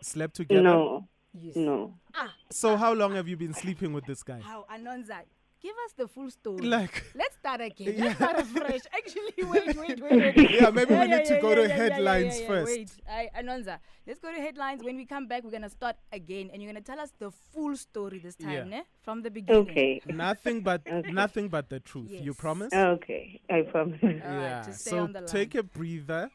slept 0.00 0.34
together? 0.36 0.62
No, 0.62 1.08
Yes. 1.34 1.56
no. 1.56 1.94
Ah, 2.14 2.34
So 2.50 2.76
how 2.76 2.92
long 2.94 3.14
have 3.14 3.28
you 3.28 3.36
been 3.36 3.54
sleeping 3.54 3.92
with 3.92 4.04
this 4.06 4.22
guy? 4.22 4.40
how 4.40 4.66
Anonza. 4.70 5.20
give 5.62 5.74
us 5.86 5.92
the 5.96 6.08
full 6.08 6.30
story. 6.30 6.66
Like, 6.66 7.04
Let's 7.14 7.31
start 7.42 7.60
again. 7.60 7.94
Yeah. 7.96 8.04
Let's 8.04 8.16
start 8.16 8.38
afresh. 8.38 8.80
Actually, 8.98 9.44
wait, 9.52 9.76
wait, 9.76 10.00
wait, 10.00 10.36
wait. 10.36 10.50
Yeah, 10.60 10.70
maybe 10.70 10.94
we 10.94 11.00
Yeah, 11.00 11.06
need 11.14 11.24
to 11.26 11.34
yeah, 11.34 11.40
go 11.40 11.48
yeah, 11.50 11.54
to 11.56 11.62
yeah, 11.62 11.68
yeah, 11.68 11.76
yeah, 11.76 11.82
headlines 11.94 12.34
yeah, 12.36 12.42
yeah. 12.42 12.48
first. 12.48 12.66
Wait, 12.76 12.90
I, 13.10 13.28
Anonza, 13.40 13.78
let's 14.06 14.20
go 14.20 14.32
to 14.32 14.40
headlines. 14.40 14.82
When 14.84 14.96
we 14.96 15.04
come 15.06 15.26
back, 15.26 15.42
we're 15.44 15.50
gonna 15.50 15.68
start 15.68 15.96
again, 16.12 16.50
and 16.52 16.62
you're 16.62 16.70
gonna 16.72 16.80
tell 16.92 17.00
us 17.00 17.12
the 17.18 17.30
full 17.52 17.74
story 17.76 18.18
this 18.20 18.36
time, 18.36 18.52
Yeah. 18.52 18.64
ne? 18.64 18.82
From 19.02 19.22
the 19.22 19.30
beginning. 19.30 19.62
Okay. 19.70 20.00
nothing 20.06 20.60
but 20.62 20.82
nothing 21.20 21.48
but 21.48 21.68
the 21.68 21.80
truth. 21.80 22.10
You 22.12 22.32
promise? 22.34 22.72
Okay. 22.72 23.40
I 23.50 23.62
promise. 23.62 23.98
All 24.02 24.08
right, 24.08 24.22
yeah. 24.22 24.62
just 24.64 24.80
stay 24.82 24.90
So 24.90 24.98
on 25.00 25.12
the 25.12 25.20
line. 25.20 25.28
take 25.28 25.54
a 25.56 25.62
breather 25.64 26.30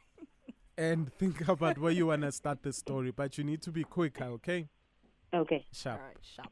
and 0.77 1.11
think 1.19 1.47
about 1.47 1.77
where 1.77 1.91
you 1.93 2.07
wanna 2.07 2.31
start 2.31 2.63
the 2.63 2.73
story, 2.73 3.11
but 3.11 3.37
you 3.37 3.43
need 3.45 3.61
to 3.63 3.71
be 3.71 3.83
quicker, 3.83 4.25
okay? 4.39 4.67
Okay. 5.33 5.65
Sharp. 5.71 5.99
All 6.01 6.07
right, 6.07 6.17
sharp. 6.35 6.51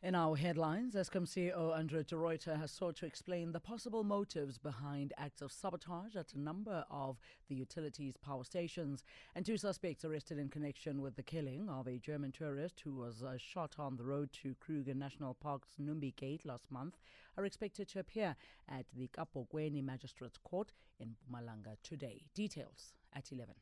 In 0.00 0.14
our 0.14 0.36
headlines, 0.36 0.94
Eskom 0.94 1.26
CEO 1.26 1.76
Andre 1.76 2.04
de 2.04 2.14
Ruyter 2.14 2.56
has 2.56 2.70
sought 2.70 2.94
to 2.98 3.06
explain 3.06 3.50
the 3.50 3.58
possible 3.58 4.04
motives 4.04 4.56
behind 4.56 5.12
acts 5.18 5.42
of 5.42 5.50
sabotage 5.50 6.14
at 6.14 6.34
a 6.34 6.38
number 6.38 6.84
of 6.88 7.18
the 7.48 7.56
utilities 7.56 8.16
power 8.16 8.44
stations. 8.44 9.02
And 9.34 9.44
two 9.44 9.56
suspects 9.56 10.04
arrested 10.04 10.38
in 10.38 10.50
connection 10.50 11.02
with 11.02 11.16
the 11.16 11.24
killing 11.24 11.68
of 11.68 11.88
a 11.88 11.98
German 11.98 12.30
tourist 12.30 12.80
who 12.84 12.94
was 12.94 13.24
uh, 13.24 13.38
shot 13.38 13.74
on 13.80 13.96
the 13.96 14.04
road 14.04 14.30
to 14.44 14.54
Kruger 14.60 14.94
National 14.94 15.34
Park's 15.34 15.70
Numbi 15.82 16.14
Gate 16.14 16.46
last 16.46 16.70
month 16.70 16.96
are 17.36 17.44
expected 17.44 17.88
to 17.88 17.98
appear 17.98 18.36
at 18.68 18.86
the 18.96 19.08
Kabokweni 19.08 19.82
Magistrates 19.82 20.38
Court 20.38 20.70
in 21.00 21.08
Mpumalanga 21.08 21.76
today. 21.82 22.22
Details 22.36 22.92
at 23.12 23.32
11. 23.32 23.56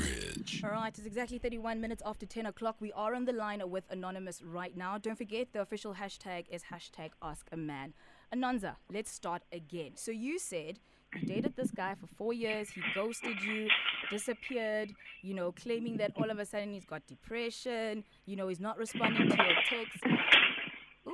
On 0.00 0.06
the 0.06 0.26
bridge. 0.34 0.62
All 0.64 0.70
right, 0.70 0.88
it's 0.96 1.06
exactly 1.06 1.38
31 1.38 1.80
minutes 1.80 2.02
after 2.04 2.26
10 2.26 2.46
o'clock. 2.46 2.76
We 2.80 2.92
are 2.92 3.14
on 3.14 3.24
the 3.24 3.32
line 3.32 3.62
with 3.68 3.84
Anonymous 3.90 4.42
right 4.42 4.76
now. 4.76 4.98
Don't 4.98 5.16
forget, 5.16 5.52
the 5.52 5.60
official 5.60 5.94
hashtag 5.94 6.46
is 6.50 6.64
hashtag 6.72 7.10
Ask 7.22 7.48
a 7.52 7.56
Man. 7.56 7.94
Anonza, 8.34 8.76
let's 8.92 9.10
start 9.10 9.42
again. 9.52 9.92
So 9.96 10.10
you 10.10 10.38
said 10.38 10.78
you 11.14 11.26
dated 11.26 11.56
this 11.56 11.70
guy 11.72 11.96
for 12.00 12.06
four 12.06 12.32
years, 12.32 12.70
he 12.70 12.80
ghosted 12.94 13.42
you, 13.42 13.68
disappeared, 14.10 14.92
you 15.22 15.34
know, 15.34 15.52
claiming 15.52 15.96
that 15.96 16.12
all 16.16 16.30
of 16.30 16.38
a 16.38 16.46
sudden 16.46 16.72
he's 16.72 16.84
got 16.84 17.06
depression, 17.06 18.04
you 18.26 18.36
know, 18.36 18.48
he's 18.48 18.60
not 18.60 18.78
responding 18.78 19.28
to 19.28 19.36
your 19.36 19.54
texts. 19.68 20.00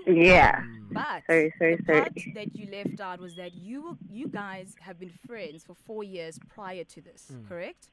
Yeah. 0.07 0.61
But 0.91 1.23
Sorry, 1.27 1.53
sorry, 1.59 1.77
the 1.77 1.85
sorry. 1.87 2.01
part 2.01 2.13
that 2.35 2.55
you 2.55 2.71
left 2.71 3.01
out 3.01 3.21
was 3.21 3.35
that 3.37 3.55
you 3.55 3.97
you 4.11 4.29
guys 4.29 4.75
have 4.81 4.99
been 5.01 5.13
friends 5.27 5.65
for 5.65 5.75
four 5.75 6.05
years 6.05 6.39
prior 6.55 6.85
to 6.85 7.01
this, 7.01 7.29
hmm. 7.31 7.47
correct? 7.49 7.89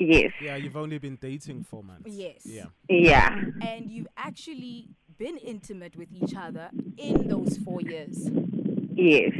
Yes. 0.00 0.32
Yeah, 0.40 0.56
you've 0.56 0.76
only 0.78 0.96
been 0.98 1.16
dating 1.20 1.64
four 1.64 1.82
months. 1.84 2.10
Yes. 2.10 2.40
Yeah. 2.44 2.66
Yeah. 2.88 3.38
and 3.60 3.90
you've 3.90 4.08
actually 4.16 4.88
been 5.18 5.36
intimate 5.36 5.94
with 5.94 6.08
each 6.12 6.34
other 6.34 6.70
in 6.96 7.28
those 7.28 7.58
four 7.58 7.82
years. 7.82 8.30
Yes. 8.94 9.32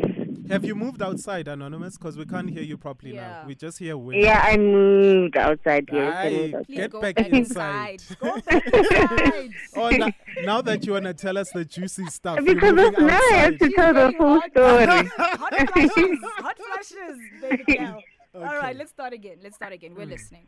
Have 0.51 0.65
you 0.65 0.75
moved 0.75 1.01
outside, 1.01 1.49
Anonymous? 1.49 1.97
Because 1.97 2.17
we 2.19 2.27
can't 2.27 2.51
hear 2.51 2.63
you 2.63 2.77
properly 2.77 3.15
Yeah. 3.15 3.29
now. 3.43 3.45
We 3.47 3.55
just 3.55 3.79
hear 3.79 3.97
wind. 3.97 4.21
Yeah, 4.23 4.41
I 4.45 4.57
moved 4.59 5.37
outside. 5.37 5.89
Yes. 5.91 6.15
I 6.17 6.31
moved 6.31 6.55
outside. 6.57 6.75
Get 6.77 6.91
go 6.91 7.01
back 7.01 7.15
back, 7.17 7.29
inside. 7.29 8.03
Go 8.21 8.41
back 8.47 8.67
inside. 8.75 9.51
Oh, 9.77 9.89
now, 9.91 10.09
now 10.43 10.61
that 10.61 10.85
you 10.87 10.93
want 10.93 11.05
to 11.07 11.15
tell 11.15 11.39
us 11.39 11.51
the 11.53 11.65
juicy 11.65 12.05
stuff, 12.07 12.41
Because 12.45 12.75
moving 12.75 12.95
of 12.97 13.01
now 13.01 13.19
I 13.33 13.35
have 13.37 13.59
to 13.59 13.71
tell 13.71 13.95
the 13.95 14.01
getting 14.11 14.19
full 14.19 14.41
hot. 14.41 14.51
story. 14.51 14.87
hot 15.17 15.55
flashes, 15.73 16.19
hot 16.39 16.59
flashes, 16.59 17.19
baby 17.41 17.65
girl. 17.79 18.03
All 18.35 18.43
right, 18.43 18.77
let's 18.77 18.91
start 18.91 19.13
again. 19.13 19.39
Let's 19.43 19.57
start 19.57 19.73
again. 19.73 19.95
We're 19.95 20.05
hmm. 20.05 20.11
listening. 20.11 20.47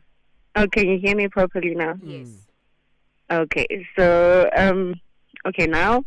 Oh, 0.55 0.67
can 0.67 0.87
you 0.87 0.99
hear 0.99 1.15
me 1.15 1.27
properly 1.27 1.75
now? 1.75 1.95
Yes. 2.01 2.27
Hmm. 3.29 3.41
Okay, 3.41 3.87
so 3.97 4.49
um, 4.55 4.95
okay, 5.47 5.65
now 5.65 6.05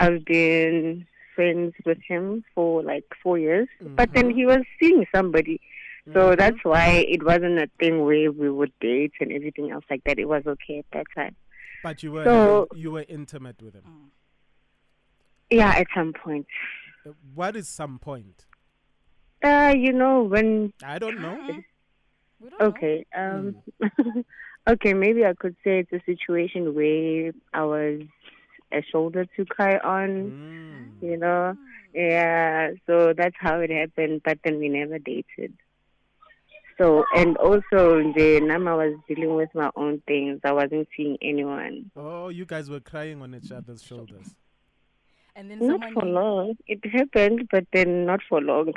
I've 0.00 0.24
been 0.24 1.06
friends 1.34 1.74
with 1.84 1.98
him 2.06 2.44
for 2.54 2.82
like 2.82 3.04
four 3.22 3.38
years, 3.38 3.68
mm-hmm. 3.82 3.94
but 3.94 4.12
then 4.12 4.30
he 4.30 4.44
was 4.44 4.60
seeing 4.80 5.06
somebody, 5.14 5.60
so 6.12 6.30
mm-hmm. 6.30 6.34
that's 6.36 6.56
why 6.62 7.04
it 7.08 7.24
wasn't 7.24 7.58
a 7.58 7.68
thing 7.78 8.04
where 8.04 8.32
we 8.32 8.50
would 8.50 8.72
date 8.80 9.12
and 9.20 9.32
everything 9.32 9.70
else 9.70 9.84
like 9.88 10.02
that. 10.04 10.18
It 10.18 10.26
was 10.26 10.42
okay 10.46 10.78
at 10.78 10.86
that 10.92 11.06
time. 11.14 11.36
But 11.82 12.02
you 12.02 12.12
were 12.12 12.24
So- 12.24 12.68
you 12.74 12.90
were 12.90 13.04
intimate 13.08 13.62
with 13.62 13.74
him. 13.74 13.84
Mm. 13.86 14.10
Yeah, 15.50 15.70
at 15.70 15.86
some 15.94 16.12
point. 16.12 16.46
What 17.34 17.54
is 17.54 17.68
some 17.68 17.98
point? 17.98 18.46
Uh, 19.44 19.74
you 19.76 19.92
know 19.92 20.22
when 20.22 20.72
I 20.82 20.98
don't 20.98 21.20
know. 21.20 21.36
Don't 22.40 22.60
know. 22.60 22.66
Okay. 22.66 23.06
Um. 23.16 23.56
okay. 24.68 24.92
Maybe 24.92 25.24
I 25.24 25.34
could 25.34 25.56
say 25.64 25.80
it's 25.80 25.92
a 25.92 26.04
situation 26.04 26.74
where 26.74 27.32
I 27.52 27.64
was 27.64 28.02
a 28.72 28.82
shoulder 28.90 29.26
to 29.36 29.44
cry 29.46 29.78
on. 29.78 30.08
Mm. 31.00 31.08
You 31.08 31.16
know. 31.16 31.56
Yeah. 31.94 32.72
So 32.86 33.12
that's 33.16 33.36
how 33.38 33.60
it 33.60 33.70
happened. 33.70 34.22
But 34.24 34.38
then 34.44 34.58
we 34.58 34.68
never 34.68 34.98
dated. 34.98 35.54
So 36.78 37.04
and 37.14 37.36
also 37.36 38.12
the 38.16 38.40
Nama 38.42 38.76
was 38.76 38.94
dealing 39.08 39.34
with 39.34 39.50
my 39.54 39.70
own 39.76 40.02
things. 40.06 40.40
I 40.44 40.52
wasn't 40.52 40.88
seeing 40.96 41.16
anyone. 41.22 41.90
Oh, 41.96 42.28
you 42.28 42.44
guys 42.44 42.68
were 42.68 42.80
crying 42.80 43.22
on 43.22 43.34
each 43.34 43.52
other's 43.52 43.82
shoulders. 43.82 44.34
And 45.36 45.50
then 45.50 45.58
Not 45.58 45.80
someone 45.80 45.94
for 45.94 46.06
you- 46.06 46.12
long. 46.12 46.56
It 46.66 46.84
happened, 46.86 47.48
but 47.50 47.66
then 47.72 48.06
not 48.06 48.20
for 48.28 48.40
long. 48.40 48.72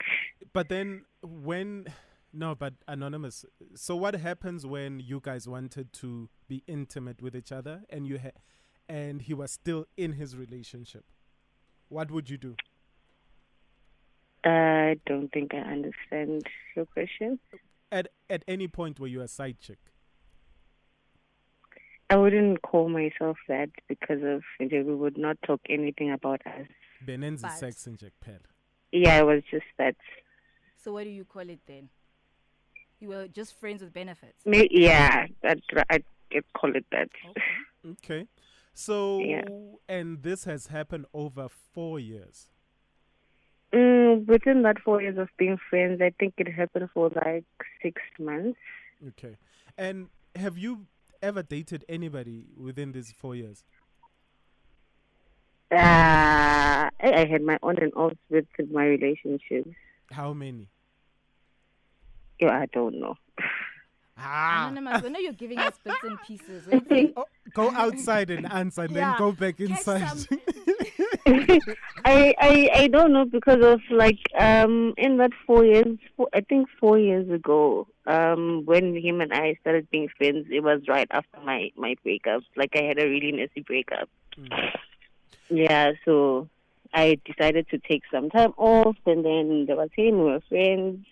But 0.54 0.70
then 0.70 1.06
when 1.22 1.88
no, 2.34 2.56
but 2.56 2.74
anonymous. 2.88 3.46
So 3.76 3.96
what 3.96 4.16
happens 4.16 4.66
when 4.66 5.00
you 5.00 5.20
guys 5.22 5.48
wanted 5.48 5.94
to 5.94 6.30
be 6.48 6.64
intimate 6.68 7.22
with 7.22 7.36
each 7.36 7.52
other 7.52 7.84
and 7.90 8.06
you 8.08 8.20
ha- 8.20 8.40
and 8.90 9.22
he 9.22 9.34
was 9.34 9.52
still 9.52 9.86
in 9.98 10.14
his 10.14 10.36
relationship? 10.36 11.06
What 11.90 12.12
would 12.12 12.30
you 12.30 12.38
do? 12.38 12.56
I 14.44 15.00
don't 15.06 15.32
think 15.32 15.54
I 15.54 15.60
understand 15.60 16.44
your 16.76 16.86
question. 16.86 17.40
At 17.92 18.08
at 18.30 18.44
any 18.48 18.68
point 18.68 19.00
were 19.00 19.08
you 19.08 19.22
a 19.22 19.28
side 19.28 19.60
chick? 19.60 19.80
I 22.10 22.16
wouldn't 22.18 22.62
call 22.62 22.88
myself 22.90 23.38
that 23.48 23.70
because 23.88 24.22
of 24.24 24.42
we 24.60 24.82
would 24.84 25.18
not 25.18 25.38
talk 25.46 25.60
anything 25.70 26.12
about 26.12 26.42
us. 26.46 26.68
Benenzi 27.06 27.42
But- 27.42 27.52
sex 27.52 27.86
in 27.88 27.98
Jack 27.98 28.14
Pell. 28.22 28.40
Yeah, 28.92 29.20
it 29.20 29.26
was 29.26 29.44
just 29.52 29.66
that. 29.78 29.96
So 30.78 30.94
what 30.94 31.04
do 31.04 31.10
you 31.10 31.26
call 31.26 31.50
it 31.50 31.60
then? 31.68 31.90
You 33.00 33.10
were 33.10 33.28
just 33.28 33.60
friends 33.60 33.82
with 33.84 33.94
benefits. 33.94 34.46
May- 34.46 34.70
Yeah, 34.72 35.26
I'd, 35.44 35.62
I'd, 35.90 36.04
I'd 36.32 36.54
call 36.54 36.76
it 36.76 36.86
that. 36.92 37.10
Okay. 37.30 37.42
Okay. 38.04 38.28
So 38.74 39.20
Yeah. 39.20 39.44
and 39.88 40.22
this 40.24 40.44
has 40.46 40.68
happened 40.68 41.06
over 41.14 41.48
four 41.48 42.00
years. 42.00 42.50
Mm, 43.74 44.26
within 44.26 44.62
that 44.64 44.80
four 44.80 45.02
years 45.02 45.18
of 45.18 45.30
being 45.38 45.58
friends, 45.70 46.02
I 46.02 46.12
think 46.20 46.34
it 46.38 46.52
happened 46.52 46.90
for 46.94 47.10
like 47.26 47.46
six 47.82 48.02
months. 48.20 48.58
Okay. 49.10 49.38
And 49.78 50.08
have 50.36 50.58
you 50.58 50.88
ever 51.22 51.44
dated 51.44 51.86
anybody 51.90 52.46
within 52.58 52.92
these 52.92 53.12
four 53.12 53.36
years? 53.36 53.64
Uh, 55.72 55.76
I, 55.76 56.90
I 57.02 57.26
had 57.30 57.42
my 57.42 57.58
on 57.62 57.78
and 57.80 57.94
offs 57.94 58.16
with 58.30 58.46
my 58.72 58.86
relationships. 58.86 59.70
How 60.12 60.34
many? 60.34 60.70
Yeah, 62.40 62.52
I 62.58 62.68
don't 62.72 63.00
know. 63.00 63.16
Ah. 64.18 64.70
Anonymous, 64.70 65.04
I 65.04 65.10
know 65.10 65.20
you're 65.20 65.34
giving 65.34 65.60
us 65.60 65.74
bits 65.84 65.98
and 66.04 66.18
pieces. 66.26 66.68
Let's. 66.72 66.86
Oh, 67.18 67.26
go 67.54 67.70
outside 67.72 68.30
and 68.30 68.52
answer, 68.52 68.84
and 68.84 68.92
Yeah. 68.92 69.12
then 69.12 69.18
go 69.20 69.32
back 69.32 69.60
inside. 69.60 70.08
I, 72.06 72.34
I 72.40 72.70
I 72.74 72.88
don't 72.88 73.12
know 73.14 73.26
because 73.26 73.64
of 73.64 73.82
like 73.92 74.20
um 74.38 74.94
in 74.98 75.18
that 75.18 75.32
four 75.46 75.66
years 75.66 75.98
four, 76.16 76.28
I 76.34 76.42
think 76.42 76.68
four 76.80 76.98
years 76.98 77.30
ago 77.30 77.88
um 78.06 78.64
when 78.66 78.96
him 78.96 79.22
and 79.22 79.34
I 79.34 79.58
started 79.62 79.90
being 79.90 80.08
friends 80.18 80.48
it 80.50 80.62
was 80.64 80.82
right 80.88 81.08
after 81.12 81.40
my 81.44 81.72
my 81.76 81.96
breakup 82.04 82.44
like 82.56 82.72
I 82.76 82.84
had 82.84 83.00
a 83.00 83.08
really 83.08 83.32
messy 83.32 83.62
breakup 83.62 84.10
Mm. 84.38 84.72
yeah 85.50 85.94
so 86.06 86.48
I 86.94 87.18
decided 87.26 87.68
to 87.70 87.80
take 87.80 88.04
some 88.12 88.30
time 88.30 88.54
off 88.56 88.98
and 89.08 89.26
then 89.26 89.66
there 89.66 89.76
was 89.76 89.90
him 89.96 90.20
we 90.20 90.26
were 90.26 90.42
friends 90.48 91.06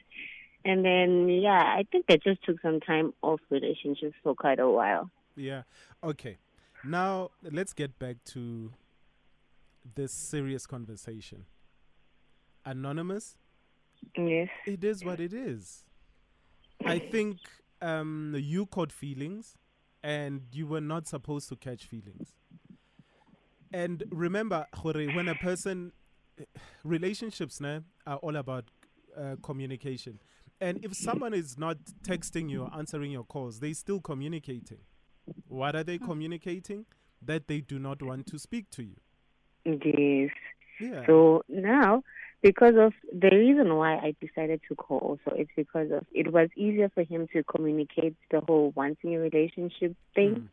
and 0.64 0.86
then 0.86 1.28
yeah 1.30 1.64
I 1.80 1.86
think 1.92 2.06
I 2.08 2.18
just 2.18 2.44
took 2.44 2.62
some 2.62 2.80
time 2.82 3.14
off 3.24 3.40
relationships 3.50 4.16
for 4.22 4.36
quite 4.36 4.60
a 4.60 4.70
while 4.70 5.10
Yeah. 5.36 5.64
Okay. 6.04 6.38
Now 6.84 7.32
let's 7.42 7.74
get 7.74 7.98
back 7.98 8.18
to 8.36 8.72
this 9.94 10.12
serious 10.12 10.65
conversation. 10.65 11.46
Anonymous, 12.65 13.38
yes 14.18 14.50
it 14.65 14.84
is 14.84 15.04
what 15.04 15.20
it 15.20 15.34
is. 15.34 15.84
I 16.86 17.00
think 17.00 17.38
um, 17.82 18.36
you 18.38 18.65
caught 18.65 18.92
feelings, 18.92 19.56
and 20.04 20.42
you 20.51 20.68
were 20.68 20.82
not 20.82 21.08
supposed 21.08 21.50
to 21.50 21.56
catch 21.56 21.86
feelings. 21.86 22.34
And 23.74 24.04
remember, 24.10 24.68
Jorge, 24.74 25.13
when 25.15 25.27
a 25.27 25.36
person 25.36 25.92
relationships 26.84 27.60
ne, 27.62 27.82
are 28.06 28.18
all 28.18 28.36
about 28.36 28.65
uh, 29.18 29.36
communication. 29.42 30.20
And 30.62 30.84
if 30.84 30.96
someone 30.96 31.34
is 31.34 31.58
not 31.58 31.77
texting 32.04 32.50
you 32.50 32.63
or 32.63 32.72
answering 32.75 33.12
your 33.12 33.24
calls, 33.24 33.60
they're 33.60 33.74
still 33.74 34.00
communicating. 34.00 34.80
What 35.48 35.75
are 35.75 35.84
they 35.84 35.98
communicating? 35.98 36.86
That 37.22 37.48
they 37.48 37.62
do 37.62 37.80
not 37.80 38.01
want 38.01 38.27
to 38.27 38.39
speak 38.39 38.70
to 38.72 38.84
you. 38.84 38.96
Yes. 39.66 40.32
Yeah. 40.80 41.06
So 41.06 41.44
now, 41.48 42.04
because 42.42 42.76
of 42.78 42.94
the 43.12 43.30
reason 43.30 43.76
why 43.76 43.96
I 43.96 44.16
decided 44.22 44.62
to 44.68 44.76
call 44.76 45.00
also, 45.00 45.36
it's 45.36 45.52
because 45.56 45.90
of 45.92 46.06
it 46.12 46.32
was 46.32 46.50
easier 46.56 46.90
for 46.94 47.04
him 47.04 47.28
to 47.34 47.44
communicate 47.44 48.16
the 48.30 48.42
whole 48.42 48.72
wanting 48.76 49.16
a 49.16 49.20
relationship 49.20 49.96
thing. 50.14 50.36
Mm. 50.36 50.48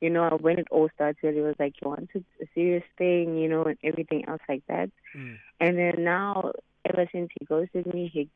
You 0.00 0.10
know, 0.10 0.38
when 0.40 0.58
it 0.58 0.66
all 0.70 0.88
started, 0.94 1.36
it 1.36 1.42
was 1.42 1.54
like 1.58 1.74
he 1.80 1.86
wanted 1.86 2.24
a 2.42 2.46
serious 2.54 2.84
thing, 2.96 3.36
you 3.36 3.48
know, 3.48 3.64
and 3.64 3.78
everything 3.84 4.26
else 4.26 4.40
like 4.48 4.62
that. 4.66 4.90
Mm. 5.16 5.36
And 5.60 5.78
then 5.78 6.04
now, 6.04 6.52
ever 6.84 7.06
since 7.12 7.30
he 7.38 7.44
ghosted 7.44 7.86
me, 7.92 8.10
he 8.12 8.28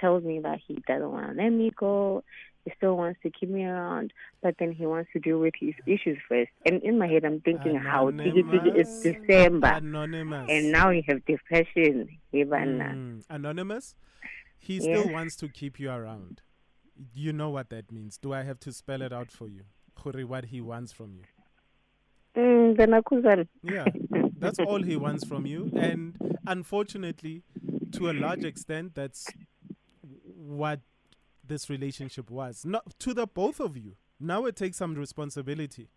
tells 0.00 0.22
me 0.22 0.40
that 0.40 0.60
he 0.66 0.82
doesn't 0.86 1.10
want 1.10 1.36
to 1.36 1.42
let 1.42 1.50
me 1.50 1.70
go. 1.76 2.22
He 2.68 2.74
still 2.76 2.98
wants 2.98 3.18
to 3.22 3.30
keep 3.30 3.48
me 3.48 3.64
around, 3.64 4.12
but 4.42 4.56
then 4.58 4.72
he 4.72 4.84
wants 4.84 5.08
to 5.14 5.18
deal 5.18 5.38
with 5.38 5.54
his 5.58 5.72
issues 5.86 6.18
first. 6.28 6.50
And 6.66 6.82
in 6.82 6.98
my 6.98 7.06
head, 7.06 7.24
I'm 7.24 7.40
thinking, 7.40 7.76
how 7.76 8.10
did 8.10 8.36
it, 8.36 8.44
it's 8.76 9.00
December, 9.02 9.68
Anonymous. 9.68 10.48
and 10.50 10.70
now 10.70 10.90
you 10.90 11.02
have 11.08 11.24
depression. 11.24 12.10
Mm, 12.34 13.24
Anonymous, 13.30 13.94
he 14.58 14.74
Yeah. 14.74 14.80
still 14.80 15.12
wants 15.14 15.34
to 15.36 15.48
keep 15.48 15.80
you 15.80 15.90
around. 15.90 16.42
You 17.14 17.32
know 17.32 17.48
what 17.48 17.70
that 17.70 17.90
means. 17.90 18.18
Do 18.18 18.34
I 18.34 18.42
have 18.42 18.60
to 18.60 18.72
spell 18.72 19.00
it 19.00 19.14
out 19.14 19.30
for 19.30 19.48
you? 19.48 19.62
Khuri, 19.94 20.24
what 20.24 20.46
he 20.46 20.60
wants 20.60 20.92
from 20.92 21.14
you. 21.14 21.22
Mm, 22.36 22.76
then 22.76 22.90
akuzana. 22.90 23.48
Yeah, 23.62 23.86
that's 24.38 24.58
all 24.58 24.82
he 24.82 24.96
wants 24.96 25.24
from 25.24 25.46
you. 25.46 25.70
And 25.74 26.16
unfortunately, 26.46 27.44
to 27.92 28.10
a 28.10 28.12
large 28.12 28.44
extent, 28.44 28.94
that's 28.94 29.26
what 30.36 30.80
this 31.48 31.68
relationship 31.68 32.30
was. 32.30 32.64
Not 32.64 32.98
to 33.00 33.14
the 33.14 33.26
both 33.26 33.60
of 33.60 33.76
you. 33.76 33.96
Now 34.20 34.46
it 34.46 34.56
takes 34.56 34.76
some 34.76 34.94
responsibility. 34.94 35.88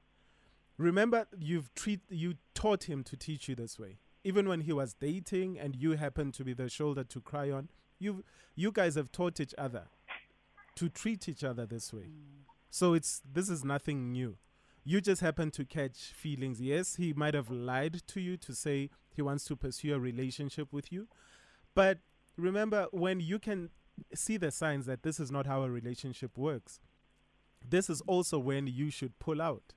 Remember, 0.77 1.27
you've 1.38 1.74
treat 1.74 2.01
you 2.10 2.36
taught 2.53 2.86
him 2.86 3.03
to 3.05 3.17
teach 3.17 3.48
you 3.48 3.55
this 3.55 3.79
way. 3.79 3.98
Even 4.24 4.48
when 4.48 4.62
he 4.62 4.74
was 4.74 4.93
dating 4.93 5.60
and 5.60 5.75
you 5.75 5.91
happened 5.91 6.34
to 6.36 6.43
be 6.43 6.53
the 6.53 6.70
shoulder 6.70 7.03
to 7.03 7.22
cry 7.22 7.51
on, 7.51 7.70
you 8.00 8.24
you 8.55 8.72
guys 8.72 8.96
have 8.96 9.12
taught 9.12 9.39
each 9.39 9.53
other 9.58 9.84
to 10.75 10.89
treat 10.89 11.27
each 11.27 11.43
other 11.43 11.65
this 11.65 11.93
way. 11.93 12.10
Mm. 12.10 12.46
So 12.70 12.93
it's 12.93 13.22
this 13.31 13.50
is 13.50 13.63
nothing 13.63 14.12
new. 14.12 14.38
You 14.84 15.01
just 15.01 15.22
happen 15.22 15.51
to 15.51 15.65
catch 15.65 15.98
feelings. 16.15 16.60
Yes, 16.60 16.96
he 16.96 17.13
might 17.13 17.36
have 17.36 17.51
lied 17.51 18.01
to 18.08 18.20
you 18.20 18.38
to 18.38 18.55
say 18.55 18.89
he 19.15 19.22
wants 19.22 19.46
to 19.46 19.55
pursue 19.55 19.93
a 19.93 20.00
relationship 20.00 20.72
with 20.72 20.91
you. 20.91 21.08
But 21.75 22.00
remember, 22.38 22.88
when 22.91 23.20
you 23.20 23.38
can 23.38 23.70
see 24.13 24.38
the 24.38 24.51
signs 24.51 24.86
that 24.86 25.03
this 25.03 25.19
is 25.19 25.31
not 25.31 25.45
how 25.45 25.63
a 25.63 25.69
relationship 25.69 26.38
works, 26.38 26.79
this 27.67 27.89
is 27.89 28.01
also 28.07 28.39
when 28.39 28.67
you 28.67 28.89
should 28.89 29.17
pull 29.19 29.41
out. 29.41 29.74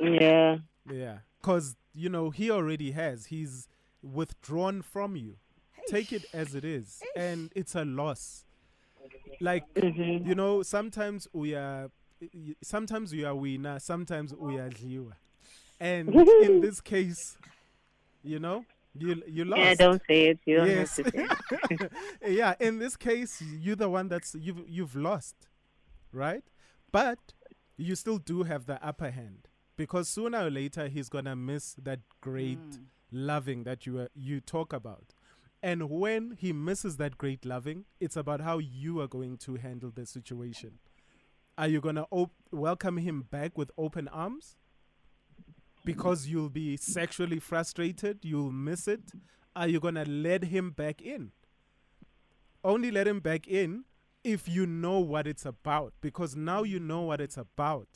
Yeah. 0.00 0.58
Yeah. 0.90 1.18
Because, 1.40 1.76
you 1.94 2.08
know, 2.08 2.30
he 2.30 2.50
already 2.50 2.92
has. 2.92 3.26
He's 3.26 3.68
withdrawn 4.02 4.82
from 4.82 5.16
you. 5.16 5.36
Take 5.88 6.12
it 6.12 6.24
as 6.32 6.54
it 6.54 6.64
is. 6.64 7.02
And 7.16 7.50
it's 7.54 7.74
a 7.74 7.84
loss. 7.84 8.44
Like, 9.40 9.72
Mhm. 9.74 10.26
you 10.26 10.34
know, 10.34 10.62
sometimes 10.62 11.26
we 11.32 11.54
are, 11.54 11.90
sometimes 12.62 13.12
we 13.12 13.24
are 13.24 13.34
winner, 13.34 13.78
sometimes 13.80 14.34
we 14.34 14.58
are 14.58 14.70
dliwa. 14.70 15.14
And 15.80 16.14
in 16.14 16.14
this 16.60 16.80
case, 16.80 17.36
you 18.22 18.38
know, 18.38 18.64
you 18.94 19.22
you 19.26 19.44
lost. 19.44 19.60
Yeah, 19.60 19.74
don't 19.74 20.02
say 20.06 20.28
it. 20.28 20.40
You 20.44 20.56
don't 20.56 20.68
yes. 20.68 20.96
have 20.96 21.12
to 21.12 21.18
say 21.18 21.28
it. 21.70 21.92
yeah, 22.26 22.54
in 22.60 22.78
this 22.78 22.96
case, 22.96 23.40
you're 23.40 23.76
the 23.76 23.88
one 23.88 24.08
that's 24.08 24.34
you've 24.34 24.62
you've 24.68 24.96
lost, 24.96 25.36
right? 26.12 26.44
But 26.90 27.18
you 27.76 27.94
still 27.94 28.18
do 28.18 28.42
have 28.42 28.66
the 28.66 28.84
upper 28.84 29.10
hand 29.10 29.48
because 29.76 30.08
sooner 30.08 30.46
or 30.46 30.50
later 30.50 30.88
he's 30.88 31.08
gonna 31.08 31.34
miss 31.34 31.74
that 31.82 32.00
great 32.20 32.58
loving 33.10 33.64
that 33.64 33.86
you 33.86 33.98
uh, 33.98 34.06
you 34.14 34.40
talk 34.40 34.72
about. 34.72 35.14
And 35.62 35.88
when 35.88 36.36
he 36.38 36.52
misses 36.52 36.96
that 36.96 37.16
great 37.16 37.44
loving, 37.44 37.84
it's 38.00 38.16
about 38.16 38.40
how 38.40 38.58
you 38.58 39.00
are 39.00 39.06
going 39.06 39.38
to 39.38 39.54
handle 39.54 39.92
the 39.94 40.06
situation. 40.06 40.80
Are 41.56 41.68
you 41.68 41.80
gonna 41.80 42.06
op- 42.10 42.34
welcome 42.50 42.98
him 42.98 43.22
back 43.30 43.56
with 43.56 43.70
open 43.78 44.08
arms? 44.08 44.56
Because 45.84 46.28
you'll 46.28 46.48
be 46.48 46.76
sexually 46.76 47.40
frustrated, 47.40 48.20
you'll 48.22 48.52
miss 48.52 48.86
it. 48.86 49.02
Are 49.54 49.68
you 49.68 49.80
gonna 49.80 50.04
let 50.04 50.44
him 50.44 50.70
back 50.70 51.02
in? 51.02 51.32
only 52.64 52.90
let 52.90 53.06
him 53.06 53.20
back 53.20 53.46
in 53.46 53.84
if 54.24 54.48
you 54.48 54.66
know 54.66 55.00
what 55.00 55.26
it's 55.26 55.44
about 55.44 55.92
because 56.00 56.36
now 56.36 56.62
you 56.62 56.78
know 56.78 57.02
what 57.02 57.20
it's 57.20 57.36
about 57.36 57.88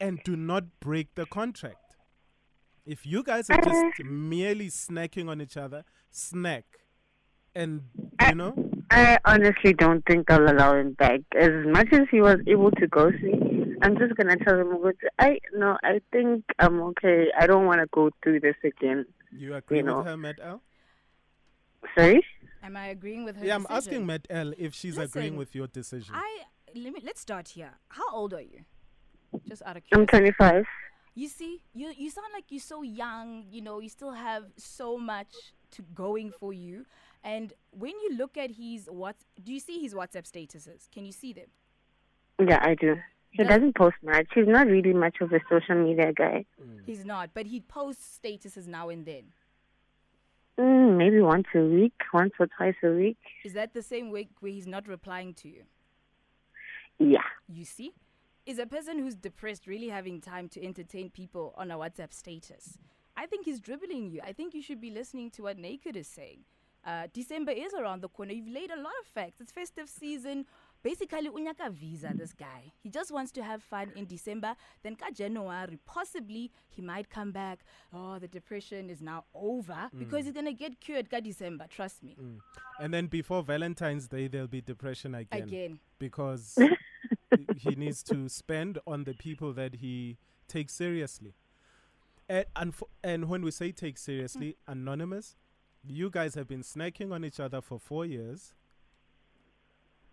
and 0.00 0.20
do 0.24 0.36
not 0.36 0.64
break 0.80 1.14
the 1.14 1.26
contract 1.26 1.96
if 2.86 3.04
you 3.04 3.22
guys 3.22 3.50
are 3.50 3.60
just 3.60 3.68
uh-huh. 3.68 4.04
merely 4.04 4.68
snacking 4.68 5.28
on 5.28 5.40
each 5.40 5.56
other 5.56 5.84
snack 6.10 6.64
and 7.54 7.82
you 8.28 8.34
know 8.34 8.54
I 8.90 9.18
honestly 9.24 9.72
don't 9.72 10.04
think 10.04 10.30
I'll 10.30 10.50
allow 10.50 10.76
him 10.76 10.92
back. 10.92 11.20
As 11.34 11.50
much 11.64 11.88
as 11.92 12.02
he 12.10 12.20
was 12.20 12.36
able 12.46 12.70
to 12.72 12.86
ghost 12.86 13.22
me, 13.22 13.32
I'm 13.82 13.98
just 13.98 14.14
gonna 14.16 14.36
tell 14.44 14.58
him, 14.58 14.68
"Ukuthi, 14.76 15.06
I 15.18 15.38
no, 15.52 15.76
I 15.82 16.00
think 16.12 16.44
I'm 16.58 16.80
okay. 16.90 17.30
I 17.38 17.46
don't 17.46 17.66
want 17.66 17.80
to 17.80 17.86
go 17.92 18.10
through 18.22 18.40
this 18.40 18.56
again. 18.64 19.04
you 19.32 19.54
agree 19.54 19.78
You 19.78 19.82
know. 19.84 19.98
with 19.98 20.06
her 20.06 20.16
matt 20.16 20.38
l 20.42 20.60
Sorry. 21.96 22.24
Am 22.62 22.76
I 22.76 22.86
agreeing 22.88 23.24
with 23.24 23.36
her? 23.38 23.44
yeah 23.46 23.56
i'm 23.56 23.62
decision? 23.62 23.76
asking 23.78 24.06
matt 24.06 24.26
l 24.30 24.52
if 24.56 24.72
she's 24.74 24.96
agreeing 24.98 25.36
with 25.36 25.54
your 25.54 25.66
decision 25.66 26.14
I 26.14 26.30
let 26.74 26.92
me 26.92 27.00
let's 27.02 27.20
start 27.20 27.48
here. 27.48 27.72
How 27.88 28.08
old 28.18 28.32
are 28.34 28.40
you? 28.52 28.60
Just 29.48 29.62
out 29.66 29.76
of 29.76 29.82
I'm 29.92 30.06
25. 30.06 30.64
You 31.14 31.28
see, 31.28 31.62
you 31.74 31.92
you 32.02 32.08
sound 32.10 32.32
like 32.32 32.46
you're 32.50 32.60
so 32.74 32.82
young. 32.82 33.44
You 33.50 33.60
know, 33.62 33.80
you 33.80 33.88
still 33.88 34.12
have 34.12 34.44
so 34.56 34.96
much 34.96 35.32
to 35.72 35.82
going 35.94 36.30
for 36.40 36.52
you. 36.54 36.86
And 37.24 37.52
when 37.70 37.90
you 38.04 38.10
look 38.16 38.36
at 38.36 38.50
his 38.52 38.86
what, 38.90 39.16
do 39.42 39.52
you 39.52 39.60
see 39.60 39.80
his 39.80 39.92
WhatsApp 39.94 40.26
statuses? 40.30 40.88
Can 40.90 41.04
you 41.04 41.12
see 41.12 41.32
them? 41.34 41.50
Yeah, 42.50 42.60
I 42.62 42.74
do. 42.74 42.96
He 43.32 43.38
Does- 43.38 43.48
doesn't 43.48 43.74
post 43.76 43.96
much. 44.02 44.26
He's 44.34 44.46
not 44.46 44.66
really 44.66 44.92
much 44.92 45.16
of 45.20 45.32
a 45.32 45.40
social 45.48 45.74
media 45.74 46.12
guy. 46.12 46.44
He's 46.86 47.04
not, 47.04 47.30
but 47.34 47.46
he 47.46 47.60
posts 47.60 48.18
statuses 48.22 48.66
now 48.66 48.88
and 48.90 49.04
then. 49.06 49.32
Mm, 50.58 50.98
maybe 50.98 51.20
once 51.20 51.46
a 51.54 51.60
week, 51.60 51.94
once 52.12 52.32
or 52.38 52.46
twice 52.46 52.74
a 52.84 52.90
week. 52.90 53.16
Is 53.42 53.54
that 53.54 53.72
the 53.72 53.82
same 53.82 54.10
week 54.10 54.28
where 54.40 54.52
he's 54.52 54.66
not 54.66 54.86
replying 54.86 55.32
to 55.34 55.48
you? 55.48 55.62
Yeah. 56.98 57.24
You 57.48 57.64
see? 57.64 57.92
Is 58.44 58.58
a 58.58 58.66
person 58.66 58.98
who's 58.98 59.14
depressed 59.14 59.66
really 59.66 59.88
having 59.88 60.20
time 60.20 60.48
to 60.50 60.62
entertain 60.62 61.08
people 61.10 61.54
on 61.56 61.70
a 61.70 61.78
WhatsApp 61.78 62.12
status? 62.12 62.76
I 63.16 63.26
think 63.26 63.46
he's 63.46 63.60
dribbling 63.60 64.10
you. 64.10 64.20
I 64.22 64.32
think 64.32 64.52
you 64.52 64.62
should 64.62 64.80
be 64.80 64.90
listening 64.90 65.30
to 65.32 65.42
what 65.42 65.58
Naked 65.58 65.96
is 65.96 66.06
saying. 66.06 66.40
Uh, 66.84 67.06
December 67.12 67.52
is 67.52 67.72
around 67.74 68.02
the 68.02 68.08
corner. 68.08 68.32
You've 68.32 68.48
laid 68.48 68.70
a 68.70 68.76
lot 68.76 68.92
of 69.00 69.06
facts. 69.06 69.40
It's 69.40 69.52
festive 69.52 69.88
season. 69.88 70.44
Basically, 70.82 71.28
unyaka 71.28 71.70
visa, 71.70 72.12
this 72.14 72.32
guy. 72.32 72.72
He 72.82 72.88
just 72.88 73.12
wants 73.12 73.30
to 73.32 73.42
have 73.42 73.62
fun 73.62 73.92
in 73.94 74.06
December. 74.06 74.56
Then 74.82 74.96
ka 74.96 75.10
January, 75.14 75.78
possibly 75.86 76.50
he 76.68 76.82
might 76.82 77.08
come 77.08 77.30
back. 77.30 77.60
Oh, 77.92 78.18
the 78.18 78.28
depression 78.28 78.90
is 78.90 79.00
now 79.00 79.24
over 79.34 79.72
mm. 79.94 79.98
because 79.98 80.24
he's 80.24 80.34
gonna 80.34 80.52
get 80.52 80.80
cured 80.80 81.10
ka 81.10 81.20
December. 81.20 81.66
Trust 81.68 82.02
me. 82.02 82.16
Mm. 82.20 82.38
and 82.80 82.92
then 82.92 83.06
before 83.06 83.42
valentine's 83.42 84.08
day 84.08 84.26
there'll 84.28 84.46
be 84.46 84.60
depression 84.60 85.14
again, 85.14 85.42
Again. 85.42 85.78
because 85.98 86.58
he 87.58 87.74
needs 87.74 88.02
to 88.04 88.28
spend 88.28 88.78
on 88.86 89.04
the 89.04 89.14
people 89.14 89.52
that 89.52 89.76
he 89.76 90.16
takes 90.48 90.74
seriously. 90.74 91.34
And, 92.28 92.46
and, 92.56 92.74
and 93.02 93.28
when 93.28 93.42
we 93.42 93.50
say 93.50 93.72
take 93.72 93.98
seriously, 93.98 94.56
mm. 94.68 94.72
anonymous, 94.72 95.36
you 95.86 96.10
guys 96.10 96.34
have 96.34 96.48
been 96.48 96.62
snacking 96.62 97.12
on 97.12 97.24
each 97.24 97.40
other 97.40 97.60
for 97.60 97.78
four 97.78 98.04
years. 98.04 98.54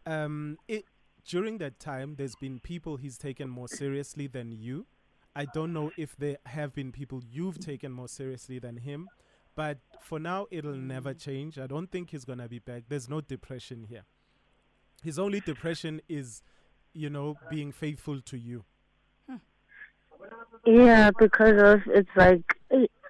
Um, 0.10 0.58
it, 0.68 0.86
during 1.24 1.60
that 1.60 1.80
time, 1.80 2.16
there's 2.18 2.36
been 2.36 2.60
people 2.60 2.98
he's 2.98 3.18
taken 3.18 3.48
more 3.48 3.68
seriously 3.68 4.26
than 4.26 4.52
you. 4.52 4.88
I 5.36 5.46
don't 5.46 5.72
know 5.72 5.92
if 5.98 6.18
there 6.18 6.38
have 6.48 6.74
been 6.74 6.92
people 6.92 7.22
you've 7.32 7.60
taken 7.60 7.92
more 7.92 8.08
seriously 8.08 8.58
than 8.58 8.78
him, 8.78 9.08
but 9.56 9.78
for 10.02 10.20
now, 10.20 10.48
it'll 10.50 10.74
never 10.74 11.14
change. 11.14 11.60
I 11.60 11.68
don't 11.68 11.92
think 11.92 12.10
he's 12.10 12.26
gonna 12.26 12.50
be 12.50 12.58
back. 12.58 12.86
There's 12.90 13.08
no 13.08 13.22
depression 13.22 13.84
here. 13.88 14.06
His 15.04 15.20
only 15.20 15.42
depression 15.42 16.02
is, 16.10 16.42
you 16.92 17.12
know, 17.12 17.36
being 17.52 17.72
faithful 17.72 18.20
to 18.22 18.38
you. 18.38 18.66
Yeah, 20.66 21.12
because 21.20 21.62
of 21.62 21.82
it's 21.86 22.10
like 22.16 22.44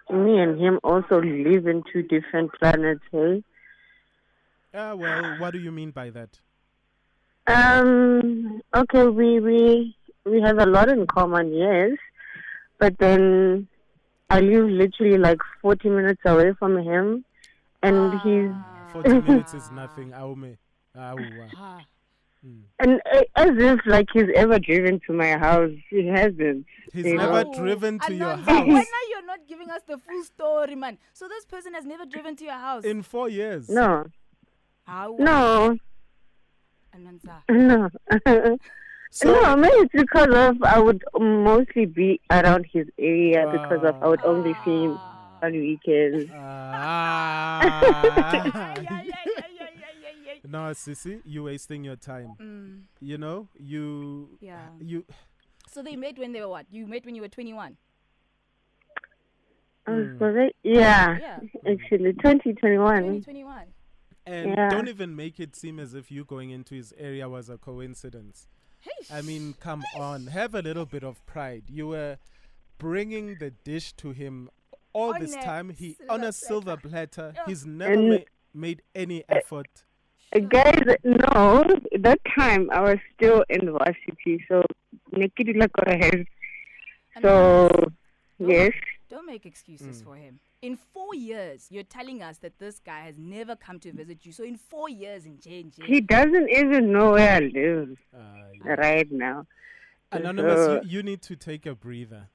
me 0.10 0.38
and 0.38 0.60
him 0.60 0.80
also 0.84 1.22
live 1.22 1.66
in 1.66 1.84
two 1.92 2.04
different 2.04 2.52
planets, 2.60 3.02
hey? 3.12 3.44
Ah, 4.74 4.96
well, 4.96 5.40
what 5.40 5.52
do 5.52 5.60
you 5.60 5.72
mean 5.72 5.92
by 5.92 6.10
that? 6.10 6.42
Um. 7.50 8.62
Okay, 8.76 9.08
we 9.08 9.40
we 9.40 9.96
we 10.26 10.42
have 10.42 10.60
a 10.60 10.66
lot 10.66 10.90
in 10.90 11.08
common, 11.08 11.52
yes, 11.54 11.92
but 12.78 12.98
then 13.00 13.68
I 14.30 14.40
live 14.42 14.70
literally 14.70 15.18
like 15.18 15.40
forty 15.62 15.90
minutes 15.90 16.22
away 16.26 16.54
from 16.60 16.78
him, 16.78 17.26
and 17.82 18.14
he's 18.22 18.52
40 18.94 19.22
minutes 19.28 19.54
is 19.54 19.72
nothing. 19.72 20.12
Aume. 20.12 20.58
Awa. 20.96 21.48
Ah. 21.58 21.80
And 22.80 23.02
uh, 23.14 23.22
as 23.36 23.50
if 23.58 23.80
like 23.86 24.08
he's 24.14 24.30
ever 24.36 24.60
driven 24.60 25.02
to 25.08 25.14
my 25.14 25.32
house, 25.38 25.72
he 25.90 26.08
hasn't. 26.08 26.66
He's 26.94 27.06
You 27.06 27.18
never 27.18 27.44
know? 27.44 27.54
driven 27.54 28.00
to 28.00 28.14
your 28.14 28.28
Ananza, 28.38 28.46
house 28.46 28.68
Why 28.68 28.80
now 28.80 29.04
you're 29.10 29.26
not 29.26 29.40
giving 29.48 29.70
us 29.70 29.82
the 29.88 29.98
full 29.98 30.24
story, 30.24 30.76
man? 30.76 30.98
So 31.14 31.28
this 31.28 31.46
person 31.46 31.74
has 31.74 31.86
never 31.86 32.06
driven 32.06 32.36
to 32.38 32.44
your 32.46 32.54
house. 32.54 32.86
in 32.86 33.02
four 33.04 33.28
years. 33.30 33.68
No, 33.70 34.06
How? 34.86 35.16
no, 35.20 35.78
Ananza. 36.96 37.42
no. 37.50 37.90
So, 39.12 39.32
no, 39.34 39.56
maybe 39.56 39.74
it's 39.76 39.92
because 39.94 40.28
of 40.34 40.62
I 40.64 40.80
would 40.80 41.04
mostly 41.20 41.86
be 41.86 42.22
around 42.30 42.66
his 42.72 42.88
area 43.00 43.48
because 43.52 43.84
of 43.84 44.02
I 44.04 44.08
would 44.08 44.24
only 44.24 44.54
see 44.64 44.84
him 44.84 44.98
Ah. 45.00 45.40
on 45.44 45.52
weekends. 45.54 46.30
Ah. 46.34 47.62
No, 50.48 50.60
Sissy, 50.74 51.22
you're 51.26 51.44
wasting 51.44 51.84
your 51.84 51.96
time. 51.96 52.34
Mm, 52.40 52.82
You 53.02 53.18
know, 53.18 53.48
you, 53.60 54.30
yeah. 54.42 54.70
you. 54.80 55.06
So 55.68 55.82
they 55.84 55.96
met 55.96 56.18
when 56.18 56.32
they 56.34 56.42
were 56.42 56.48
what? 56.50 56.66
You 56.72 56.88
met 56.88 57.06
when 57.06 57.14
you 57.16 57.22
were 57.22 57.28
21. 57.30 57.78
Oh, 59.88 59.92
Mm. 59.92 60.20
was 60.20 60.36
it? 60.36 60.56
Yeah, 60.64 61.18
Yeah. 61.20 61.40
actually, 61.72 62.14
2021. 62.14 63.22
2021. 63.22 63.68
And 64.30 64.52
Yeah. 64.56 64.70
don't 64.70 64.88
even 64.88 65.16
make 65.16 65.40
it 65.40 65.56
seem 65.56 65.80
as 65.80 65.94
if 65.96 66.12
you 66.12 66.24
going 66.24 66.52
into 66.52 66.76
his 66.76 66.94
area 66.98 67.28
was 67.28 67.50
a 67.50 67.58
coincidence. 67.58 68.48
Hey. 68.82 68.92
I 69.18 69.22
mean, 69.22 69.56
come 69.60 69.84
on, 69.98 70.28
have 70.28 70.54
a 70.54 70.62
little 70.62 70.86
bit 70.86 71.04
of 71.04 71.26
pride. 71.26 71.64
You 71.68 71.88
were 71.88 72.18
bringing 72.78 73.36
the 73.40 73.50
dish 73.50 73.92
to 73.94 74.12
him 74.12 74.50
all 74.94 75.14
On 75.16 75.20
this 75.20 75.36
time. 75.36 75.70
He 75.70 75.98
on 76.08 76.24
a 76.24 76.32
silver 76.32 76.78
platter. 76.78 77.34
Yeah. 77.36 77.44
He's 77.48 77.66
never 77.66 77.98
ma- 77.98 78.18
made 78.54 78.82
any 78.94 79.24
effort. 79.28 79.84
Uh, 80.36 80.40
Guys, 80.40 80.80
no, 81.04 81.64
that 82.00 82.20
time 82.38 82.70
I 82.72 82.82
was 82.82 83.00
still 83.16 83.44
in 83.50 83.66
the 83.66 83.72
varsity, 83.72 84.46
so 84.48 84.64
Nikki 85.12 85.54
has. 85.60 86.26
So, 87.22 87.70
yes. 88.38 88.72
Don't 89.10 89.26
make 89.26 89.46
excuses 89.46 90.02
Mm. 90.02 90.06
for 90.06 90.16
him. 90.16 90.40
In 90.62 90.78
four 90.78 91.16
years, 91.16 91.68
you're 91.72 91.84
telling 91.84 92.22
us 92.22 92.38
that 92.40 92.60
this 92.60 92.80
guy 92.80 93.02
has 93.06 93.18
never 93.18 93.56
come 93.56 93.80
to 93.80 93.92
visit 93.92 94.26
you. 94.26 94.32
So 94.32 94.44
in 94.44 94.56
four 94.58 94.88
years 94.90 95.26
in 95.26 95.40
change, 95.40 95.76
He 95.84 96.00
doesn't 96.00 96.50
even 96.50 96.92
know 96.92 97.14
where 97.14 97.38
I 97.38 97.40
live 97.40 97.98
Uh, 98.14 98.18
yeah. 98.66 98.72
right 98.74 99.12
now. 99.12 99.48
Anonymous, 100.12 100.56
So- 100.66 100.82
you, 100.84 100.90
you 100.98 101.04
need 101.04 101.22
to 101.24 101.36
take 101.36 101.66
a 101.66 101.74
breather. 101.76 102.28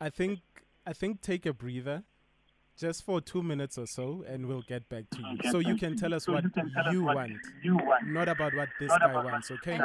I 0.00 0.10
think 0.10 0.40
I 0.84 0.92
think 0.92 1.20
take 1.20 1.46
a 1.46 1.52
breather 1.52 2.02
just 2.76 3.04
for 3.04 3.20
two 3.20 3.40
minutes 3.42 3.78
or 3.78 3.86
so 3.86 4.24
and 4.26 4.46
we'll 4.46 4.62
get 4.62 4.88
back 4.88 5.04
to 5.10 5.18
you. 5.18 5.50
So 5.52 5.58
you 5.60 5.76
can 5.76 5.96
tell 5.96 6.12
us 6.12 6.26
what 6.26 6.44
you 6.92 7.02
want. 7.04 7.38
Not 8.04 8.28
about 8.28 8.52
what 8.54 8.68
this 8.80 8.88
guy 8.88 9.14
wants, 9.14 9.50
okay? 9.52 9.78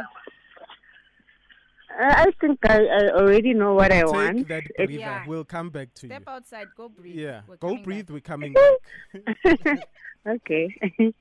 I 1.90 2.24
I 2.28 2.32
think 2.42 2.60
I, 2.66 2.86
I 2.86 3.10
already 3.12 3.54
know 3.54 3.74
what 3.74 3.92
I 3.92 4.02
Take 4.02 4.12
want. 4.12 4.48
that 4.50 4.64
It- 4.66 4.76
breather. 4.88 4.92
Yeah. 4.94 5.24
We'll 5.28 5.46
come 5.46 5.70
back 5.70 5.94
to 5.96 6.08
Step 6.08 6.24
you. 6.28 6.34
outside, 6.34 6.68
go 6.76 6.90
breathe. 6.90 7.16
Yeah. 7.16 7.42
We're 7.48 7.58
Go 7.58 7.78
breathe, 7.78 8.08
back. 8.08 8.14
we're 8.14 8.20
coming 8.22 8.54
back. 9.44 9.80
okay. 10.28 10.76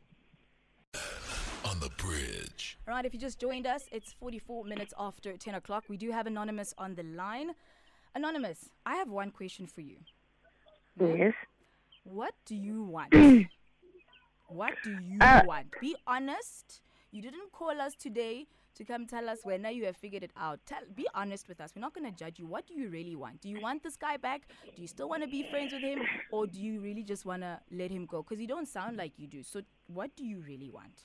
On 1.64 1.80
the 1.80 1.90
bridge. 1.98 2.78
All 2.86 2.94
right, 2.94 3.04
if 3.04 3.12
you 3.12 3.18
just 3.20 3.40
joined 3.40 3.66
us, 3.66 3.84
it's 3.90 4.12
44 4.12 4.64
minutes 4.64 4.94
after 4.98 5.36
10 5.36 5.54
o'clock. 5.56 5.84
We 5.88 5.96
do 5.96 6.10
have 6.12 6.26
Anonymous 6.26 6.72
on 6.78 6.94
the 6.94 7.02
line. 7.02 7.50
Anonymous, 8.14 8.70
I 8.86 8.94
have 8.96 9.08
one 9.10 9.30
question 9.30 9.66
for 9.66 9.80
you. 9.80 9.96
yes. 11.00 11.34
What 12.04 12.34
do 12.46 12.54
you 12.54 12.84
want? 12.84 13.12
what 14.48 14.74
do 14.84 14.92
you 15.02 15.18
Uh, 15.20 15.42
want? 15.44 15.74
Be 15.80 15.96
honest. 16.06 16.80
You 17.10 17.20
didn't 17.20 17.50
call 17.52 17.80
us 17.80 17.94
today 17.98 18.46
to 18.76 18.84
come 18.84 19.06
tell 19.06 19.28
us 19.28 19.38
when 19.42 19.64
you 19.64 19.84
have 19.86 19.96
figured 19.96 20.22
it 20.22 20.32
out. 20.36 20.60
Tell, 20.66 20.78
be 20.94 21.06
honest 21.14 21.48
with 21.48 21.60
us. 21.60 21.72
We're 21.74 21.80
not 21.80 21.94
going 21.94 22.10
to 22.10 22.16
judge 22.16 22.38
you. 22.38 22.46
What 22.46 22.66
do 22.66 22.74
you 22.74 22.88
really 22.88 23.16
want? 23.16 23.40
Do 23.40 23.48
you 23.48 23.60
want 23.60 23.82
this 23.82 23.96
guy 23.96 24.16
back? 24.16 24.42
Do 24.74 24.82
you 24.82 24.88
still 24.88 25.08
want 25.08 25.22
to 25.22 25.28
be 25.28 25.46
friends 25.50 25.72
with 25.72 25.82
him? 25.82 26.00
Or 26.30 26.46
do 26.46 26.60
you 26.60 26.80
really 26.80 27.02
just 27.02 27.24
want 27.24 27.42
to 27.42 27.58
let 27.70 27.90
him 27.90 28.06
go? 28.06 28.22
Because 28.22 28.40
you 28.40 28.46
don't 28.46 28.68
sound 28.68 28.96
like 28.96 29.12
you 29.16 29.26
do. 29.26 29.42
So, 29.42 29.62
what 29.86 30.14
do 30.16 30.24
you 30.24 30.42
really 30.46 30.70
want? 30.70 31.04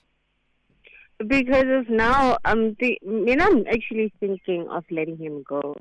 Because 1.26 1.66
of 1.68 1.90
now, 1.90 2.38
I'm 2.46 2.76
th- 2.76 3.00
I 3.06 3.10
mean, 3.10 3.42
I'm 3.42 3.66
actually 3.68 4.12
thinking 4.20 4.68
of 4.70 4.84
letting 4.90 5.18
him 5.18 5.44
go, 5.48 5.76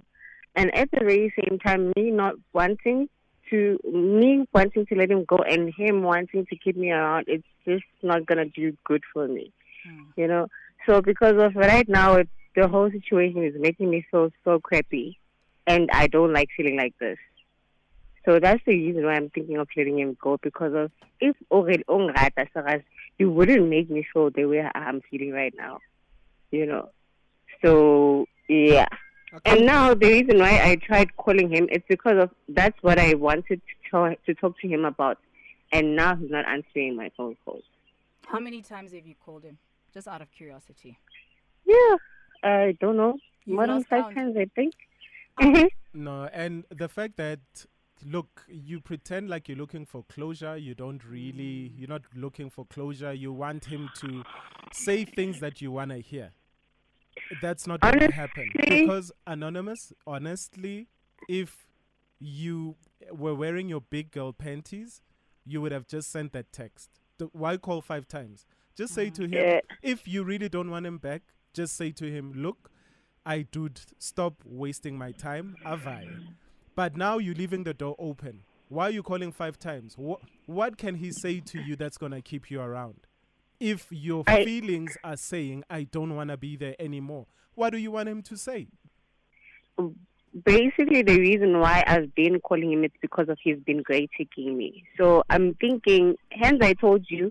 and 0.54 0.74
at 0.74 0.90
the 0.90 1.00
very 1.00 1.32
same 1.34 1.58
time, 1.58 1.92
me 1.96 2.10
not 2.10 2.34
wanting 2.52 3.08
to, 3.48 3.78
me 3.90 4.46
wanting 4.52 4.84
to 4.86 4.94
let 4.94 5.10
him 5.10 5.24
go, 5.24 5.38
and 5.38 5.72
him 5.74 6.02
wanting 6.02 6.44
to 6.46 6.56
keep 6.56 6.76
me 6.76 6.90
around, 6.90 7.24
it's 7.26 7.46
just 7.66 7.84
not 8.02 8.26
gonna 8.26 8.44
do 8.44 8.76
good 8.84 9.02
for 9.14 9.26
me, 9.28 9.50
hmm. 9.86 10.02
you 10.16 10.26
know. 10.26 10.46
So 10.86 11.02
because 11.02 11.40
of 11.40 11.54
right 11.54 11.88
now, 11.88 12.14
it, 12.14 12.28
the 12.56 12.68
whole 12.68 12.90
situation 12.90 13.44
is 13.44 13.54
making 13.58 13.90
me 13.90 14.04
feel 14.10 14.30
so 14.44 14.58
crappy, 14.58 15.18
and 15.66 15.88
I 15.92 16.06
don't 16.06 16.32
like 16.32 16.48
feeling 16.56 16.76
like 16.76 16.94
this. 16.98 17.18
So 18.24 18.38
that's 18.38 18.62
the 18.66 18.72
reason 18.72 19.04
why 19.04 19.14
I'm 19.14 19.30
thinking 19.30 19.56
of 19.56 19.68
letting 19.76 19.98
him 19.98 20.16
go 20.20 20.38
because 20.42 20.74
of 20.74 20.90
if 21.20 21.36
already 21.50 21.84
oh, 21.88 21.98
ungrata 21.98 22.48
Saras, 22.54 22.82
it 23.18 23.24
wouldn't 23.24 23.68
make 23.68 23.90
me 23.90 24.06
feel 24.12 24.30
the 24.30 24.44
way 24.44 24.68
I'm 24.74 25.00
feeling 25.10 25.32
right 25.32 25.54
now. 25.56 25.78
You 26.50 26.66
know. 26.66 26.90
So 27.64 28.26
yeah. 28.48 28.88
And 29.44 29.64
now 29.64 29.94
the 29.94 30.08
reason 30.08 30.38
why 30.38 30.60
I 30.62 30.76
tried 30.76 31.16
calling 31.16 31.50
him 31.50 31.68
it's 31.70 31.84
because 31.88 32.20
of 32.20 32.30
that's 32.48 32.76
what 32.82 32.98
I 32.98 33.14
wanted 33.14 33.60
to 33.60 33.90
tell, 33.90 34.14
to 34.26 34.34
talk 34.34 34.58
to 34.60 34.68
him 34.68 34.84
about. 34.84 35.18
And 35.72 35.94
now 35.94 36.16
he's 36.16 36.30
not 36.30 36.46
answering 36.46 36.96
my 36.96 37.10
phone 37.16 37.36
calls. 37.44 37.62
How 38.26 38.40
many 38.40 38.60
times 38.60 38.92
have 38.92 39.06
you 39.06 39.14
called 39.24 39.44
him? 39.44 39.58
Just 39.92 40.08
out 40.08 40.22
of 40.22 40.30
curiosity. 40.30 40.98
Yeah. 41.64 41.96
I 42.42 42.76
don't 42.80 42.96
know. 42.96 43.18
You've 43.44 43.56
More 43.56 43.66
than 43.66 43.84
five 43.84 44.04
count. 44.04 44.14
times 44.16 44.36
I 44.36 44.46
think. 44.54 44.74
Mhm. 45.40 45.68
No, 45.94 46.24
and 46.32 46.64
the 46.70 46.88
fact 46.88 47.16
that 47.16 47.40
look, 48.04 48.46
you 48.48 48.80
pretend 48.80 49.28
like 49.28 49.48
you're 49.48 49.58
looking 49.58 49.84
for 49.84 50.04
closure, 50.04 50.56
you 50.56 50.74
don't 50.74 51.04
really 51.04 51.72
you're 51.76 51.88
not 51.88 52.02
looking 52.14 52.48
for 52.50 52.64
closure. 52.66 53.12
You 53.12 53.32
want 53.32 53.64
him 53.66 53.90
to 53.96 54.22
say 54.72 55.04
things 55.04 55.40
that 55.40 55.60
you 55.60 55.72
want 55.72 55.90
to 55.90 55.98
hear. 55.98 56.30
That's 57.42 57.66
not 57.66 57.80
going 57.80 57.98
to 57.98 58.12
happen 58.12 58.50
because 58.54 59.12
anonymous, 59.26 59.92
honestly, 60.06 60.88
if 61.28 61.66
you 62.18 62.76
were 63.10 63.34
wearing 63.34 63.68
your 63.68 63.80
big 63.80 64.10
girl 64.10 64.32
panties, 64.32 65.02
you 65.44 65.60
would 65.60 65.72
have 65.72 65.86
just 65.86 66.10
sent 66.10 66.32
that 66.32 66.52
text. 66.52 66.90
Why 67.32 67.56
call 67.56 67.82
five 67.82 68.06
times? 68.08 68.46
Just 68.80 68.94
say 68.94 69.10
to 69.10 69.22
mm. 69.22 69.24
him, 69.24 69.32
Yeah. 69.32 69.60
if 69.82 70.08
you 70.08 70.24
really 70.24 70.48
don't 70.48 70.70
want 70.70 70.86
him 70.86 70.96
back, 70.96 71.20
just 71.52 71.76
say 71.76 71.90
to 71.90 72.10
him, 72.10 72.32
look, 72.34 72.70
I 73.26 73.42
dude, 73.42 73.78
stop 73.98 74.42
wasting 74.42 74.96
my 74.96 75.12
time. 75.12 75.56
Avai. 75.66 76.08
But 76.74 76.96
now 76.96 77.18
you're 77.18 77.34
leaving 77.34 77.64
the 77.64 77.74
door 77.74 77.94
open. 77.98 78.44
Why 78.70 78.84
are 78.84 78.90
you 78.90 79.02
calling 79.02 79.32
five 79.32 79.58
times? 79.58 79.98
What 79.98 80.20
what 80.46 80.78
can 80.78 80.94
he 80.94 81.12
say 81.12 81.40
to 81.40 81.60
you 81.60 81.76
that's 81.76 81.98
gonna 81.98 82.22
keep 82.22 82.50
you 82.50 82.62
around? 82.62 83.06
If 83.58 83.86
your 83.90 84.24
I- 84.26 84.46
feelings 84.46 84.96
are 85.04 85.18
saying 85.18 85.64
I 85.68 85.82
don't 85.82 86.16
wanna 86.16 86.38
be 86.38 86.56
there 86.56 86.76
anymore, 86.78 87.26
what 87.54 87.70
do 87.74 87.76
you 87.76 87.90
want 87.90 88.08
him 88.08 88.22
to 88.22 88.36
say? 88.38 88.68
basically 90.44 91.02
the 91.02 91.18
reason 91.18 91.58
why 91.58 91.82
I've 91.86 92.14
been 92.14 92.40
calling 92.40 92.72
him 92.72 92.84
it's 92.84 92.96
because 93.02 93.28
of 93.28 93.36
he's 93.42 93.58
been 93.58 93.82
great 93.82 94.10
taking 94.16 94.56
me. 94.56 94.84
So 94.96 95.22
I'm 95.28 95.54
thinking 95.54 96.16
hence 96.30 96.60
I 96.62 96.72
told 96.72 97.04
you 97.10 97.30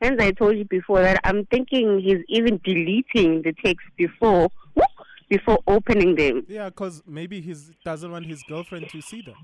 hence 0.00 0.20
I 0.20 0.32
told 0.32 0.56
you 0.56 0.64
before 0.64 1.00
that 1.02 1.20
I'm 1.24 1.46
thinking 1.46 2.00
he's 2.00 2.22
even 2.28 2.60
deleting 2.64 3.42
the 3.42 3.54
text 3.64 3.86
before 3.96 4.48
before 5.28 5.58
opening 5.66 6.14
them. 6.16 6.44
Yeah, 6.48 6.66
because 6.66 7.02
maybe 7.06 7.40
he 7.40 7.54
doesn't 7.84 8.10
want 8.10 8.26
his 8.26 8.42
girlfriend 8.42 8.88
to 8.90 9.00
see 9.00 9.22
them. 9.22 9.36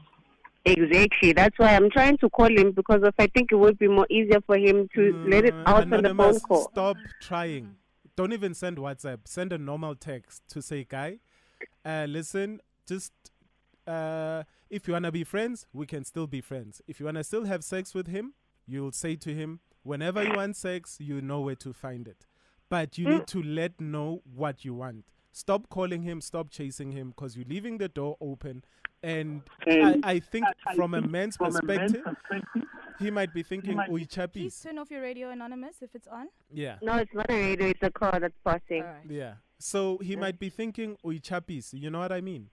Exactly. 0.67 1.33
That's 1.33 1.59
why 1.59 1.75
I'm 1.75 1.91
trying 1.91 2.19
to 2.19 2.29
call 2.29 2.49
him 2.49 2.73
because 2.73 3.03
of 3.03 3.15
I 3.19 3.27
think 3.29 3.51
it 3.51 3.57
would 3.57 3.79
be 3.79 3.89
more 3.89 4.07
easier 4.11 4.41
for 4.47 4.57
him 4.57 4.89
to 4.95 5.19
let 5.25 5.45
it 5.47 5.55
Mm, 5.55 5.69
out 5.69 5.93
on 5.93 6.03
the 6.03 6.15
phone 6.15 6.41
call. 6.41 6.71
Stop 6.71 6.97
trying. 7.21 7.77
Don't 8.17 8.33
even 8.33 8.53
send 8.55 8.77
WhatsApp. 8.77 9.21
Send 9.25 9.53
a 9.53 9.59
normal 9.59 9.95
text 9.95 10.43
to 10.49 10.61
say, 10.61 10.85
guy, 10.85 11.21
uh, 11.85 12.07
listen, 12.09 12.61
just 12.87 13.13
uh, 13.87 14.43
if 14.69 14.87
you 14.87 14.93
want 14.93 15.07
to 15.07 15.13
be 15.13 15.25
friends, 15.25 15.67
we 15.73 15.87
can 15.87 16.05
still 16.05 16.27
be 16.27 16.43
friends. 16.43 16.83
If 16.87 17.01
you 17.01 17.07
want 17.07 17.17
to 17.17 17.25
still 17.25 17.45
have 17.45 17.65
sex 17.65 17.95
with 17.95 18.09
him, 18.09 18.35
you'll 18.67 18.93
say 18.93 19.17
to 19.17 19.35
him, 19.35 19.61
whenever 19.83 20.23
you 20.23 20.33
want 20.35 20.57
sex, 20.57 20.97
you 21.01 21.21
know 21.21 21.41
where 21.41 21.57
to 21.57 21.73
find 21.73 22.07
it. 22.09 22.27
But 22.69 22.99
you 22.99 23.09
need 23.09 23.27
to 23.29 23.43
let 23.43 23.81
know 23.81 24.23
what 24.35 24.65
you 24.65 24.75
want. 24.75 25.05
Stop 25.33 25.69
calling 25.69 26.03
him, 26.03 26.21
stop 26.21 26.51
chasing 26.51 26.93
him, 26.93 27.11
because 27.11 27.37
you're 27.37 27.47
leaving 27.49 27.79
the 27.79 27.89
door 27.89 28.17
open. 28.21 28.65
And 29.03 29.43
I, 29.67 29.71
Mm. 29.71 30.01
I 30.05 30.19
think 30.21 30.47
from 30.77 30.95
a 30.95 31.01
man's 31.01 31.37
perspective, 31.37 32.03
he 32.99 33.11
might 33.11 33.33
be 33.33 33.43
thinking, 33.43 33.79
Ui, 33.79 33.87
Please 34.05 34.07
chappies. 34.09 34.63
turn 34.63 34.79
off 34.79 34.91
your 34.91 35.01
radio, 35.03 35.31
Anonymous, 35.31 35.77
if 35.83 35.95
it's 35.95 36.07
on. 36.09 36.29
Yeah. 36.53 36.77
No, 36.83 36.97
it's 36.97 37.15
not 37.15 37.31
a 37.31 37.35
radio, 37.35 37.69
it's 37.69 37.83
a 37.83 37.91
car 37.91 38.19
that's 38.21 38.39
passing. 38.45 38.83
All 38.83 38.89
right. 38.89 39.07
Yeah. 39.09 39.35
So 39.59 39.99
he 39.99 40.17
might 40.17 40.39
be 40.39 40.51
thinking, 40.51 40.97
Ui 41.05 41.19
chappies, 41.21 41.73
you 41.73 41.91
know 41.91 42.01
what 42.01 42.13
I 42.13 42.21
mean? 42.21 42.51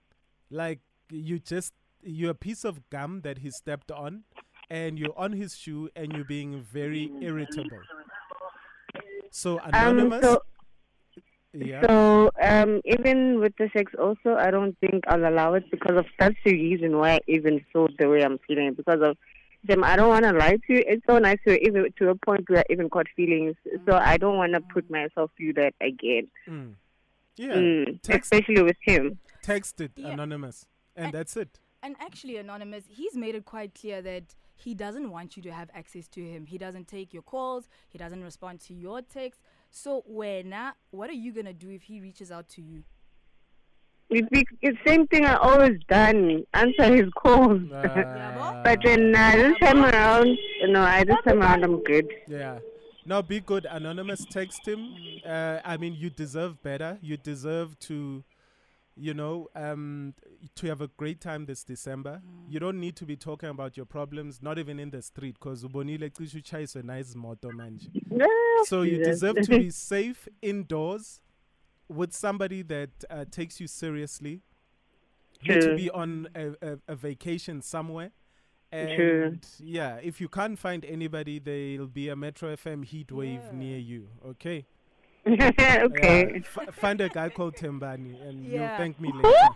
Like 0.50 0.80
you 1.10 1.38
just 1.38 1.74
you're 2.02 2.30
a 2.30 2.34
piece 2.34 2.64
of 2.64 2.88
gum 2.90 3.20
that 3.22 3.38
he 3.38 3.50
stepped 3.50 3.90
on 3.90 4.22
and 4.70 4.98
you're 4.98 5.16
on 5.18 5.32
his 5.32 5.56
shoe 5.56 5.88
and 5.96 6.12
you're 6.12 6.24
being 6.24 6.62
very 6.62 7.10
irritable. 7.20 7.80
So 9.30 9.58
Um, 9.60 9.70
anonymous. 9.72 10.22
so, 10.22 10.42
yeah. 11.52 11.86
so 11.86 12.30
um, 12.40 12.80
even 12.84 13.40
with 13.40 13.54
the 13.56 13.70
sex, 13.76 13.92
also, 13.98 14.34
I 14.36 14.50
don't 14.50 14.76
think 14.80 15.04
I'll 15.08 15.26
allow 15.28 15.54
it 15.54 15.70
because 15.70 15.96
of 15.96 16.06
that's 16.18 16.36
the 16.44 16.52
reason 16.52 16.96
why 16.98 17.14
I 17.16 17.20
even 17.28 17.64
feel 17.72 17.88
the 17.98 18.08
way 18.08 18.22
I'm 18.22 18.38
feeling 18.46 18.74
because 18.74 19.00
of 19.02 19.16
them. 19.64 19.84
I 19.84 19.96
don't 19.96 20.08
want 20.08 20.24
to 20.24 20.32
lie 20.32 20.56
to 20.66 20.72
you. 20.72 20.82
It's 20.86 21.04
so 21.06 21.18
nice 21.18 21.38
to 21.46 21.58
even 21.66 21.92
to 21.98 22.10
a 22.10 22.14
point 22.14 22.48
where 22.48 22.60
I 22.60 22.64
even 22.70 22.88
caught 22.88 23.06
feelings. 23.16 23.56
So 23.86 23.96
I 23.96 24.16
don't 24.16 24.36
want 24.36 24.52
to 24.54 24.60
put 24.60 24.88
myself 24.90 25.30
through 25.36 25.54
that 25.54 25.74
again. 25.80 26.28
Mm. 26.48 26.74
Yeah. 27.36 27.54
Mm, 27.54 28.02
Text, 28.02 28.32
especially 28.32 28.62
with 28.62 28.76
him. 28.82 29.18
text 29.42 29.80
it 29.80 29.92
Yeah. 29.96 30.08
anonymous, 30.10 30.66
and 30.96 31.06
And- 31.06 31.14
that's 31.14 31.36
it. 31.36 31.60
And 31.80 31.94
actually, 32.00 32.36
Anonymous, 32.38 32.84
he's 32.88 33.14
made 33.16 33.36
it 33.36 33.44
quite 33.44 33.72
clear 33.72 34.02
that 34.02 34.34
he 34.58 34.74
doesn't 34.74 35.10
want 35.10 35.36
you 35.36 35.42
to 35.44 35.52
have 35.52 35.70
access 35.74 36.08
to 36.08 36.20
him. 36.20 36.46
He 36.46 36.58
doesn't 36.58 36.88
take 36.88 37.12
your 37.12 37.22
calls, 37.22 37.68
he 37.88 37.98
doesn't 37.98 38.22
respond 38.22 38.60
to 38.62 38.74
your 38.74 39.02
texts. 39.02 39.42
So, 39.70 40.02
when, 40.06 40.54
what 40.90 41.10
are 41.10 41.14
you 41.14 41.32
going 41.32 41.46
to 41.46 41.52
do 41.52 41.70
if 41.70 41.82
he 41.82 42.00
reaches 42.00 42.30
out 42.30 42.48
to 42.50 42.62
you? 42.62 42.84
It's 44.10 44.26
the 44.62 44.76
same 44.86 45.06
thing 45.06 45.26
I 45.26 45.34
always 45.36 45.78
done. 45.86 46.44
Answer 46.54 46.96
his 46.96 47.10
calls. 47.14 47.60
Uh, 47.70 48.60
but 48.64 48.78
then 48.82 49.14
uh, 49.14 49.32
this 49.36 49.58
time 49.58 49.84
around, 49.84 50.38
you 50.60 50.68
know, 50.68 50.82
I 50.82 51.04
this 51.04 51.16
time 51.26 51.42
around 51.42 51.62
I'm 51.62 51.82
good. 51.84 52.08
Yeah. 52.26 52.58
No, 53.04 53.22
be 53.22 53.40
good. 53.40 53.66
Anonymous, 53.70 54.24
text 54.30 54.66
him. 54.66 54.94
Uh, 55.26 55.60
I 55.64 55.76
mean, 55.76 55.94
you 55.94 56.10
deserve 56.10 56.62
better. 56.62 56.98
You 57.02 57.16
deserve 57.16 57.78
to, 57.80 58.24
you 58.98 59.14
know, 59.14 59.48
um, 59.54 60.14
to 60.56 60.66
have 60.66 60.80
a 60.80 60.88
great 60.96 61.20
time 61.20 61.46
this 61.46 61.62
December. 61.64 62.20
You 62.48 62.58
don't 62.60 62.80
need 62.80 62.96
to 62.96 63.04
be 63.06 63.16
talking 63.16 63.48
about 63.48 63.76
your 63.76 63.86
problems, 63.86 64.42
not 64.42 64.58
even 64.58 64.78
in 64.80 64.90
the 64.90 65.02
street, 65.02 65.36
because 65.40 65.62
ubonile 65.64 66.10
cishe 66.10 66.34
uchayiswe 66.42 66.82
nice 66.84 67.14
moto 67.14 67.50
manje. 67.50 67.88
So 68.64 68.82
you 68.82 68.98
deserve 69.02 69.36
to 69.42 69.58
be 69.58 69.70
safe 69.70 70.26
indoors 70.42 71.20
with 71.88 72.12
somebody 72.12 72.62
that 72.62 72.90
uh, 73.08 73.24
takes 73.30 73.60
you 73.60 73.68
seriously. 73.68 74.42
You 75.40 75.60
to 75.60 75.76
be 75.76 75.88
on 75.90 76.28
a, 76.34 76.48
a, 76.60 76.78
a 76.88 76.96
vacation 76.96 77.62
somewhere. 77.62 78.10
And 78.72 78.96
True. 78.96 79.38
yeah, 79.60 79.98
if 80.02 80.20
you 80.20 80.28
can't 80.28 80.58
find 80.58 80.84
anybody, 80.84 81.38
there'll 81.38 81.86
be 81.86 82.08
a 82.08 82.16
Metro 82.16 82.54
FM 82.54 82.84
heat 82.84 83.12
wave 83.12 83.40
Yeah. 83.44 83.56
near 83.58 83.78
you. 83.78 84.08
Okay. 84.26 84.66
okay. 85.86 86.30
Yeah, 86.32 86.38
f- 86.38 86.74
find 86.74 87.00
a 87.00 87.08
guy 87.08 87.28
called 87.28 87.56
Tembani, 87.56 88.20
and 88.28 88.44
you'll 88.44 88.68
thank 88.76 89.00
me 89.00 89.12
later. 89.12 89.48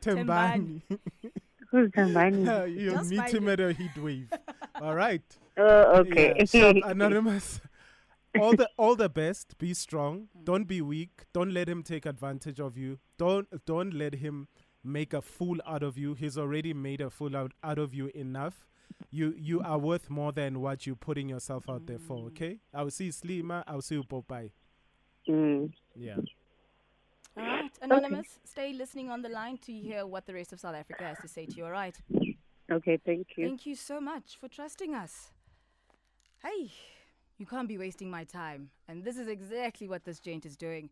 Tembani. 0.00 0.82
Who's 1.70 1.90
somebody? 1.94 2.38
you'll 2.72 2.94
Just 2.94 3.10
meet 3.10 3.34
him 3.34 3.48
it. 3.48 3.60
at 3.60 3.70
a 3.70 3.72
heat 3.72 3.96
wave. 3.98 4.32
All 4.80 4.94
right. 4.94 5.22
Oh, 5.56 5.98
okay. 6.00 6.34
Yeah, 6.38 6.44
so 6.44 6.70
anonymous. 6.84 7.60
All 8.40 8.54
the 8.54 8.70
all 8.76 8.94
the 8.96 9.08
best. 9.08 9.58
Be 9.58 9.74
strong. 9.74 10.28
Mm. 10.38 10.44
Don't 10.44 10.64
be 10.64 10.80
weak. 10.80 11.24
Don't 11.32 11.52
let 11.52 11.68
him 11.68 11.82
take 11.82 12.06
advantage 12.06 12.60
of 12.60 12.76
you. 12.78 12.98
Don't 13.18 13.48
don't 13.66 13.92
let 13.92 14.14
him 14.16 14.48
make 14.84 15.12
a 15.12 15.20
fool 15.20 15.58
out 15.66 15.82
of 15.82 15.98
you. 15.98 16.14
He's 16.14 16.38
already 16.38 16.72
made 16.72 17.00
a 17.00 17.10
fool 17.10 17.36
out, 17.36 17.52
out 17.62 17.78
of 17.78 17.94
you 17.94 18.10
enough. 18.14 18.66
You 19.10 19.34
you 19.36 19.60
are 19.60 19.78
worth 19.78 20.08
more 20.08 20.32
than 20.32 20.60
what 20.60 20.86
you're 20.86 20.96
putting 20.96 21.28
yourself 21.28 21.68
out 21.68 21.86
there 21.86 21.98
for. 21.98 22.18
Mm. 22.18 22.26
Okay. 22.28 22.58
I 22.72 22.82
will 22.82 22.90
see 22.90 23.06
you 23.06 23.12
Slima. 23.12 23.62
I 23.66 23.74
will 23.74 23.82
see 23.82 23.96
you 23.96 24.04
Popeye. 24.04 24.50
Mm. 25.28 25.72
Yeah. 25.96 26.16
All 27.36 27.44
right, 27.44 27.70
Anonymous, 27.82 28.38
stay 28.44 28.72
listening 28.72 29.10
on 29.10 29.22
the 29.22 29.28
line 29.28 29.58
to 29.58 29.72
hear 29.72 30.04
what 30.06 30.26
the 30.26 30.34
rest 30.34 30.52
of 30.52 30.58
South 30.58 30.74
Africa 30.74 31.04
has 31.04 31.18
to 31.18 31.28
say 31.28 31.46
to 31.46 31.54
you, 31.56 31.64
all 31.66 31.70
right? 31.70 31.94
Okay, 32.70 32.98
thank 33.06 33.28
you. 33.36 33.46
Thank 33.46 33.64
you 33.64 33.76
so 33.76 34.00
much 34.00 34.36
for 34.40 34.48
trusting 34.48 34.94
us. 34.94 35.30
Hey, 36.42 36.70
you 37.38 37.46
can't 37.46 37.68
be 37.68 37.78
wasting 37.78 38.10
my 38.10 38.24
time. 38.24 38.70
And 38.88 39.04
this 39.04 39.16
is 39.16 39.28
exactly 39.28 39.88
what 39.88 40.04
this 40.04 40.18
gent 40.18 40.44
is 40.44 40.56
doing. 40.56 40.90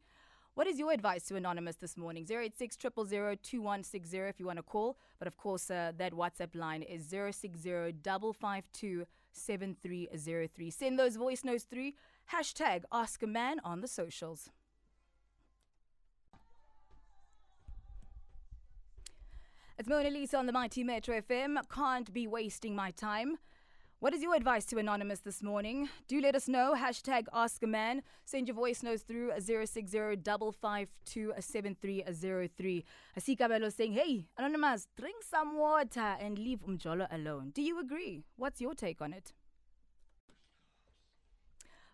What 0.55 0.67
is 0.67 0.79
your 0.79 0.93
advice 0.93 1.25
to 1.25 1.37
Anonymous 1.37 1.77
this 1.77 1.97
morning? 1.97 2.27
086 2.31 2.77
2160 2.77 4.19
if 4.19 4.41
you 4.41 4.47
want 4.47 4.59
to 4.59 4.63
call. 4.63 4.97
But 5.19 5.29
of 5.29 5.37
course, 5.37 5.71
uh, 5.71 5.93
that 5.99 6.13
WhatsApp 6.13 6.55
line 6.55 6.83
is 6.83 7.09
060 7.09 7.93
552 8.03 9.07
7303. 9.33 10.71
Send 10.71 10.99
those 10.99 11.17
voice 11.17 11.45
notes 11.45 11.65
through. 11.65 11.93
Hashtag 12.33 12.83
Ask 12.91 13.23
a 13.23 13.27
Man 13.29 13.61
on 13.63 13.83
the 13.83 13.87
socials. 13.87 14.51
It's 19.79 19.89
Mona 19.89 20.11
Lisa 20.11 20.37
on 20.37 20.47
the 20.47 20.53
Mighty 20.53 20.83
Metro 20.83 21.21
FM. 21.21 21.57
Can't 21.73 22.13
be 22.13 22.27
wasting 22.27 22.75
my 22.75 22.91
time. 22.91 23.39
What 24.01 24.13
is 24.13 24.23
your 24.23 24.35
advice 24.35 24.65
to 24.67 24.79
Anonymous 24.79 25.21
this 25.21 25.41
morning? 25.41 25.89
Do 26.09 26.21
let 26.21 26.35
us 26.35 26.49
know. 26.49 26.75
Hashtag 26.77 27.27
Ask 27.33 27.63
a 27.63 27.69
Man. 27.69 28.03
Send 28.25 28.49
your 28.49 28.57
voice 28.57 28.83
notes 28.83 29.03
through 29.03 29.31
060 29.39 30.17
552 30.17 31.33
7303. 31.39 32.85
I 33.17 33.21
see 33.21 33.37
Kabelo 33.37 33.73
saying, 33.73 33.93
Hey, 33.93 34.27
Anonymous, 34.37 34.89
drink 34.99 35.23
some 35.23 35.57
water 35.57 36.17
and 36.21 36.41
leave 36.41 36.59
Umjolo 36.67 37.07
alone. 37.09 37.53
Do 37.55 37.63
you 37.63 37.79
agree? 37.79 38.25
What's 38.35 38.61
your 38.61 38.75
take 38.75 39.01
on 39.01 39.13
it? 39.13 39.33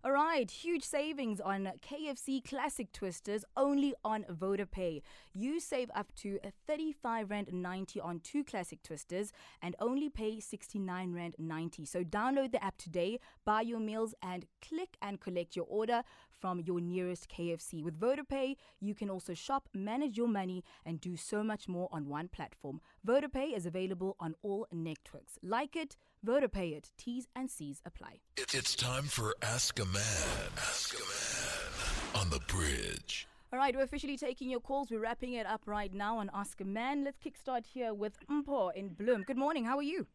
All 0.05 0.11
right, 0.11 0.51
huge 0.51 0.83
savings 0.83 1.41
on 1.41 1.71
KFC 1.81 2.43
Classic 2.43 2.91
Twisters 2.91 3.45
only 3.57 3.95
on 4.05 4.25
VodaPay. 4.25 5.01
You 5.33 5.61
save 5.61 5.93
up 5.95 6.13
to 6.17 6.41
35 6.67 7.31
Rand 7.31 7.53
90 7.53 8.01
on 8.01 8.19
two 8.19 8.43
Classic 8.43 8.83
Twisters 8.83 9.33
and 9.63 9.77
only 9.79 10.09
pay 10.09 10.41
69 10.41 11.13
Rand 11.13 11.37
90. 11.39 11.85
So 11.85 12.03
download 12.03 12.51
the 12.51 12.65
app 12.65 12.79
today, 12.79 13.21
buy 13.45 13.61
your 13.61 13.79
meals, 13.79 14.13
and 14.21 14.47
click 14.61 14.97
and 15.01 15.21
collect 15.21 15.55
your 15.55 15.67
order 15.69 16.03
from 16.43 16.61
your 16.67 16.81
nearest 16.81 17.29
KFC. 17.31 17.85
With 17.85 18.01
VodaPay, 18.01 18.57
you 18.81 18.95
can 18.97 19.09
also 19.09 19.33
shop, 19.33 19.69
manage 19.73 20.19
your 20.19 20.27
money, 20.27 20.65
and 20.85 21.01
do 21.01 21.17
so 21.17 21.45
much 21.45 21.69
more 21.69 21.89
on 21.93 22.09
one 22.09 22.27
platform. 22.27 22.81
VodaPay 23.07 23.57
is 23.57 23.65
available 23.65 24.17
on 24.19 24.35
all 24.43 24.67
networks. 24.73 25.39
Like 25.41 25.77
it, 25.77 25.97
VodaPay 26.27 26.73
it. 26.77 26.91
T's 26.99 27.29
and 27.37 27.49
C's 27.49 27.81
apply. 27.87 28.19
It's, 28.37 28.55
it's 28.55 28.75
time 28.75 29.05
for 29.05 29.35
Ask 29.41 29.79
a 29.79 29.85
Man. 29.85 30.51
Ask 30.57 30.95
a 30.95 31.05
Man 31.05 32.21
on 32.21 32.31
the 32.31 32.41
bridge. 32.49 33.29
All 33.53 33.59
right, 33.59 33.77
we're 33.77 33.83
officially 33.85 34.17
taking 34.17 34.51
your 34.51 34.61
calls. 34.61 34.91
We're 34.91 34.99
wrapping 34.99 35.35
it 35.35 35.47
up 35.47 35.63
right 35.67 35.95
now 35.95 36.19
on 36.19 36.29
Ask 36.35 36.61
a 36.61 36.65
Man. 36.65 37.05
Let's 37.05 37.19
kickstart 37.19 37.67
here 37.67 37.95
with 37.95 38.19
Mpo 38.29 38.75
in 38.75 38.91
Bloem. 38.91 39.25
Good 39.25 39.37
morning. 39.39 39.65
How 39.65 39.77
are 39.77 39.83
you? 39.83 40.09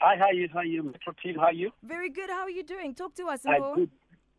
Hi, 0.00 0.16
how 0.18 0.24
are 0.24 0.34
you? 0.34 0.48
How 0.52 0.58
are 0.60 0.64
you, 0.64 0.82
Metro 0.82 1.14
team? 1.22 1.36
How 1.36 1.44
are 1.46 1.52
you? 1.52 1.70
Very 1.84 2.10
good. 2.10 2.30
How 2.30 2.40
are 2.42 2.50
you 2.50 2.64
doing? 2.64 2.96
Talk 2.96 3.14
to 3.14 3.26
us, 3.28 3.42
Hi, 3.46 3.60
Mpo. 3.60 3.74
good, 3.76 3.90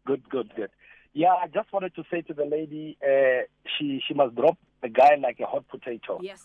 good, 0.06 0.30
good, 0.30 0.54
good. 0.58 0.70
Yeah, 1.14 1.34
I 1.34 1.48
just 1.48 1.72
wanted 1.72 1.96
to 1.96 2.04
say 2.12 2.22
to 2.22 2.34
the 2.34 2.46
lady, 2.46 2.98
uh, 3.04 3.44
she 3.78 4.02
she 4.08 4.14
must 4.14 4.36
drop 4.36 4.58
the 4.82 4.90
guy 4.90 5.16
like 5.22 5.40
a 5.40 5.46
hot 5.46 5.68
potato. 5.68 6.20
Yes. 6.22 6.42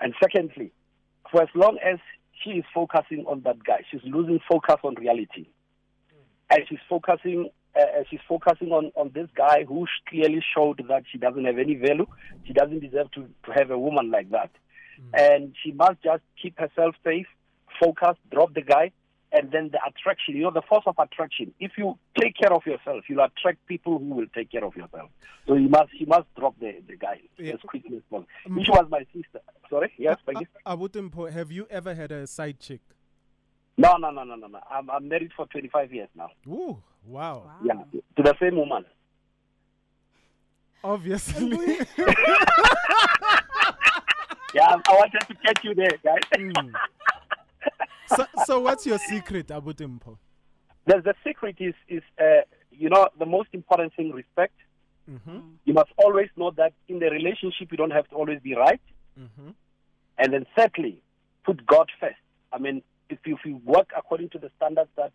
And 0.00 0.14
secondly, 0.20 0.72
for 1.30 1.42
as 1.42 1.48
long 1.54 1.78
as 1.84 1.98
she 2.42 2.50
is 2.52 2.64
focusing 2.74 3.24
on 3.26 3.42
that 3.42 3.62
guy, 3.62 3.82
she's 3.90 4.00
losing 4.04 4.40
focus 4.48 4.76
on 4.82 4.94
reality, 4.94 5.46
and 6.50 6.60
she's 6.68 6.80
focusing. 6.88 7.50
Uh, 7.74 8.02
she's 8.10 8.20
focusing 8.28 8.68
on, 8.70 8.92
on 8.96 9.10
this 9.14 9.28
guy 9.34 9.64
who 9.66 9.86
sh- 9.86 10.02
clearly 10.06 10.44
showed 10.54 10.84
that 10.88 11.04
she 11.10 11.16
doesn't 11.16 11.46
have 11.46 11.56
any 11.56 11.74
value. 11.74 12.06
She 12.46 12.52
doesn't 12.52 12.80
deserve 12.80 13.10
to, 13.12 13.26
to 13.46 13.52
have 13.54 13.70
a 13.70 13.78
woman 13.78 14.10
like 14.10 14.28
that. 14.30 14.50
And 15.14 15.54
she 15.62 15.72
must 15.72 16.02
just 16.04 16.22
keep 16.40 16.58
herself 16.58 16.94
safe, 17.02 17.26
focus, 17.80 18.18
drop 18.30 18.52
the 18.52 18.60
guy, 18.60 18.92
and 19.32 19.50
then 19.50 19.70
the 19.72 19.78
attraction, 19.86 20.36
you 20.36 20.42
know, 20.42 20.50
the 20.50 20.62
force 20.62 20.84
of 20.86 20.94
attraction. 20.98 21.54
If 21.58 21.72
you 21.78 21.98
take 22.20 22.36
care 22.36 22.52
of 22.52 22.66
yourself, 22.66 23.04
you'll 23.08 23.24
attract 23.24 23.66
people 23.66 23.98
who 23.98 24.04
will 24.06 24.26
take 24.34 24.50
care 24.52 24.64
of 24.64 24.76
yourself. 24.76 25.10
So 25.46 25.54
you 25.54 25.68
must, 25.68 25.90
she 25.98 26.04
must 26.04 26.26
drop 26.38 26.54
the, 26.60 26.74
the 26.86 26.96
guy 26.96 27.20
Yeah. 27.38 27.54
as 27.54 27.60
quickly 27.60 27.96
as 27.96 28.02
possible. 28.10 28.28
Which 28.46 28.68
was 28.68 28.86
my 28.90 29.06
sister. 29.14 29.40
Sorry? 29.70 29.92
Yes, 29.96 30.18
Peggy? 30.26 30.46
uh, 30.66 30.76
Abutimpo, 30.76 31.30
have 31.32 31.50
you 31.50 31.66
ever 31.70 31.94
had 31.94 32.12
a 32.12 32.26
side 32.26 32.60
chick? 32.60 32.80
No, 33.78 33.96
no, 33.96 34.10
no, 34.10 34.22
no, 34.24 34.34
no, 34.36 34.46
no. 34.48 34.60
I'm, 34.70 34.90
I'm 34.90 35.08
married 35.08 35.32
for 35.34 35.46
25 35.46 35.92
years 35.94 36.08
now. 36.14 36.28
Ooh, 36.46 36.82
wow. 37.06 37.50
Yeah, 37.64 37.72
to 38.16 38.22
the 38.22 38.34
same 38.40 38.56
woman. 38.56 38.84
Obviously. 40.84 41.78
Yeah, 44.54 44.64
I, 44.66 44.74
I 44.86 44.92
wanted 44.92 45.20
to 45.28 45.34
catch 45.36 45.64
you 45.64 45.74
there, 45.74 45.92
guys. 46.04 46.20
Mm. 46.36 46.72
So, 48.06 48.26
so 48.44 48.60
what's 48.60 48.86
your 48.86 48.98
secret, 48.98 49.48
Abutimpo? 49.48 50.18
the, 50.86 51.00
the 51.00 51.14
secret 51.24 51.56
is, 51.60 51.74
is 51.88 52.02
uh, 52.20 52.42
you 52.70 52.88
know, 52.88 53.08
the 53.18 53.26
most 53.26 53.48
important 53.52 53.94
thing, 53.94 54.12
respect. 54.12 54.54
Mm-hmm. 55.10 55.38
You 55.64 55.74
must 55.74 55.90
always 55.96 56.28
know 56.36 56.50
that 56.52 56.72
in 56.88 56.98
the 56.98 57.10
relationship, 57.10 57.68
you 57.70 57.76
don't 57.76 57.90
have 57.90 58.08
to 58.08 58.14
always 58.14 58.40
be 58.40 58.54
right. 58.54 58.80
Mm-hmm. 59.18 59.50
And 60.18 60.32
then 60.32 60.46
thirdly, 60.56 60.98
put 61.44 61.64
God 61.66 61.90
first. 62.00 62.16
I 62.52 62.58
mean, 62.58 62.82
if 63.08 63.18
you, 63.24 63.34
if 63.34 63.44
you 63.44 63.60
work 63.64 63.90
according 63.96 64.30
to 64.30 64.38
the 64.38 64.50
standards 64.56 64.90
that 64.96 65.12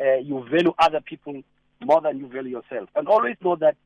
uh, 0.00 0.18
you 0.18 0.46
value 0.50 0.72
other 0.78 1.00
people 1.00 1.42
more 1.80 2.00
than 2.00 2.18
you 2.18 2.28
value 2.28 2.58
yourself, 2.58 2.88
and 2.94 3.08
always 3.08 3.36
know 3.42 3.56
that 3.56 3.76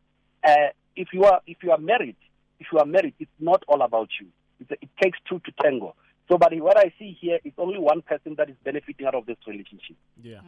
uh, 0.44 0.70
if 0.94 1.08
you 1.12 1.24
are 1.24 1.40
if 1.46 1.58
you 1.62 1.70
are 1.70 1.78
married, 1.78 2.16
if 2.60 2.66
you 2.72 2.78
are 2.78 2.86
married, 2.86 3.14
it's 3.18 3.30
not 3.40 3.62
all 3.68 3.82
about 3.82 4.08
you. 4.20 4.26
It's 4.60 4.70
a, 4.70 4.74
it 4.74 4.88
takes 5.02 5.18
two 5.28 5.40
to 5.40 5.52
tango. 5.62 5.94
So, 6.28 6.36
but 6.38 6.52
what 6.60 6.76
I 6.76 6.92
see 6.98 7.16
here 7.20 7.38
is 7.44 7.52
only 7.56 7.78
one 7.78 8.02
person 8.02 8.34
that 8.36 8.50
is 8.50 8.56
benefiting 8.64 9.06
out 9.06 9.14
of 9.14 9.26
this 9.26 9.36
relationship, 9.46 9.96
Yeah. 10.20 10.40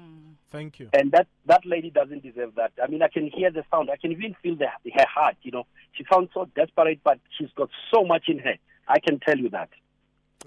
Thank 0.50 0.80
you. 0.80 0.88
and 0.92 1.12
that 1.12 1.28
that 1.46 1.64
lady 1.64 1.90
doesn't 1.90 2.22
deserve 2.22 2.54
that. 2.56 2.72
I 2.82 2.88
mean, 2.88 3.00
I 3.02 3.08
can 3.08 3.28
hear 3.28 3.50
the 3.52 3.62
sound. 3.70 3.88
I 3.90 3.96
can 3.96 4.10
even 4.10 4.34
feel 4.42 4.56
the, 4.56 4.66
her 4.66 5.06
heart. 5.06 5.36
You 5.42 5.52
know, 5.52 5.66
she 5.92 6.04
sounds 6.12 6.30
so 6.34 6.46
desperate, 6.56 7.00
but 7.04 7.20
she's 7.38 7.50
got 7.54 7.70
so 7.94 8.04
much 8.04 8.24
in 8.28 8.38
her. 8.40 8.54
I 8.88 8.98
can 8.98 9.20
tell 9.20 9.38
you 9.38 9.50
that. 9.50 9.68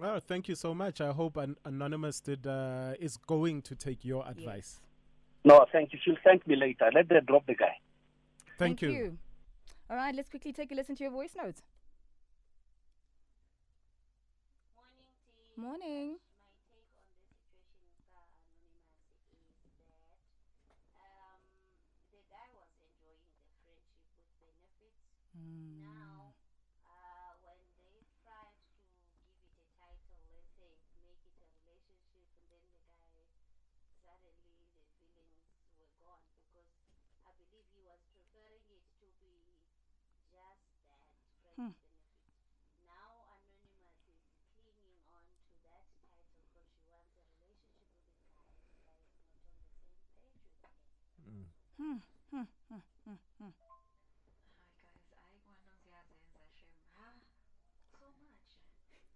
Oh, 0.01 0.19
thank 0.19 0.49
you 0.49 0.55
so 0.55 0.73
much. 0.73 0.99
I 0.99 1.11
hope 1.11 1.37
an- 1.37 1.57
Anonymous 1.63 2.19
did 2.19 2.45
uh, 2.47 2.93
is 2.99 3.17
going 3.17 3.61
to 3.63 3.75
take 3.75 4.03
your 4.03 4.27
advice. 4.27 4.81
No, 5.45 5.65
thank 5.71 5.93
you. 5.93 5.99
She'll 6.03 6.15
thank 6.23 6.45
me 6.47 6.55
later. 6.55 6.89
Let 6.93 7.09
her 7.11 7.21
drop 7.21 7.45
the 7.45 7.55
guy. 7.55 7.77
Thank, 8.57 8.81
you. 8.81 9.17
All 9.89 9.95
right, 9.97 10.13
let's 10.13 10.29
quickly 10.29 10.53
take 10.53 10.71
a 10.71 10.75
listen 10.75 10.95
to 10.95 11.03
your 11.03 11.11
voice 11.11 11.35
notes. 11.35 11.63
Morning. 15.61 16.17
my 16.41 16.49
take 16.73 16.89
on 16.97 17.13
this 17.13 17.37
situation 17.37 17.69
with 17.69 18.01
uh, 18.17 18.25
Anonymous 18.33 19.77
is 19.77 19.93
that 20.01 20.25
um, 20.97 21.37
the 22.09 22.25
guy 22.33 22.49
was 22.57 22.73
enjoying 22.81 23.21
the 23.29 23.45
friendship 23.61 23.77
with 24.41 24.57
benefits. 24.73 25.05
Now, 25.77 26.33
uh, 26.81 27.37
when 27.45 27.61
they 27.77 28.01
tried 28.25 28.57
to 28.57 28.73
give 28.81 29.05
it 29.45 29.53
a 29.61 29.69
title, 29.77 30.17
let's 30.33 30.49
say 30.57 30.73
make 31.05 31.21
it 31.29 31.37
a 31.37 31.45
relationship, 31.61 32.25
and 32.41 32.41
then 32.49 32.65
the 33.05 33.13
guy 33.21 33.29
suddenly 34.01 34.65
the 34.73 34.81
feelings 34.97 35.45
were 35.77 35.93
gone 36.01 36.25
because 36.41 36.73
I 37.21 37.37
believe 37.37 37.69
he 37.69 37.85
was 37.85 38.01
preferring 38.09 38.65
it 38.65 38.81
to 38.97 39.05
be 39.21 39.45
just 40.25 40.25
that 40.33 40.57
friends 40.81 41.21
benefit. 41.45 41.85
Now 42.81 43.37
Anonymous 43.37 44.01
is 44.09 44.25
clinging 44.57 45.01
on 45.09 45.25
to 45.47 45.53
that 45.65 45.85
title 46.01 46.33
because 46.41 46.67
she 46.75 46.85
wants 46.89 47.13
a 47.17 47.23
relationship 47.39 47.87
with 47.93 48.03
this 48.09 48.21
guy, 48.31 48.49
and 48.51 48.73
the 48.73 48.89
guy 48.89 50.33
is 50.35 50.45
not 50.61 50.73
on 50.75 50.89
the 50.89 51.01
same 51.05 51.21
page 51.21 51.53
with 51.61 51.70
her. 51.81 51.97
Hi 52.31 52.45
guys, 55.09 55.41
ayikho 55.49 55.73
siyazenza 55.81 56.43
shem. 56.53 56.77
Ah, 56.93 57.17
so 57.97 58.05
much, 58.21 58.49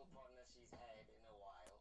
sexual 0.00 0.16
partner 0.16 0.40
she's 0.48 0.72
had 0.72 1.04
in 1.12 1.20
a 1.28 1.36
while, 1.36 1.76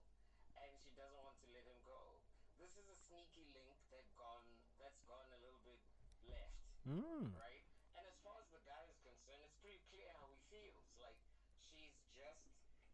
and 0.59 0.75
she 0.83 0.91
doesn't 0.99 1.23
want 1.23 1.39
to 1.39 1.47
let 1.55 1.63
him 1.63 1.79
go. 1.87 2.19
This 2.59 2.75
is 2.75 2.83
a 2.91 2.97
sneaky 3.07 3.47
link 3.55 3.79
that 3.95 4.03
gone 4.19 4.43
that's 4.75 4.99
gone 5.07 5.31
a 5.31 5.39
little 5.39 5.63
bit 5.63 5.79
left, 6.27 6.59
Mm. 6.83 7.31
right? 7.31 7.63
And 7.95 8.03
as 8.03 8.19
far 8.19 8.35
as 8.43 8.51
the 8.51 8.59
guy 8.67 8.83
is 8.91 8.99
concerned, 9.07 9.39
it's 9.47 9.55
pretty 9.63 9.79
clear 9.87 10.11
how 10.19 10.27
he 10.27 10.35
feels. 10.51 10.83
Like 10.99 11.15
she's 11.63 11.95
just 12.11 12.43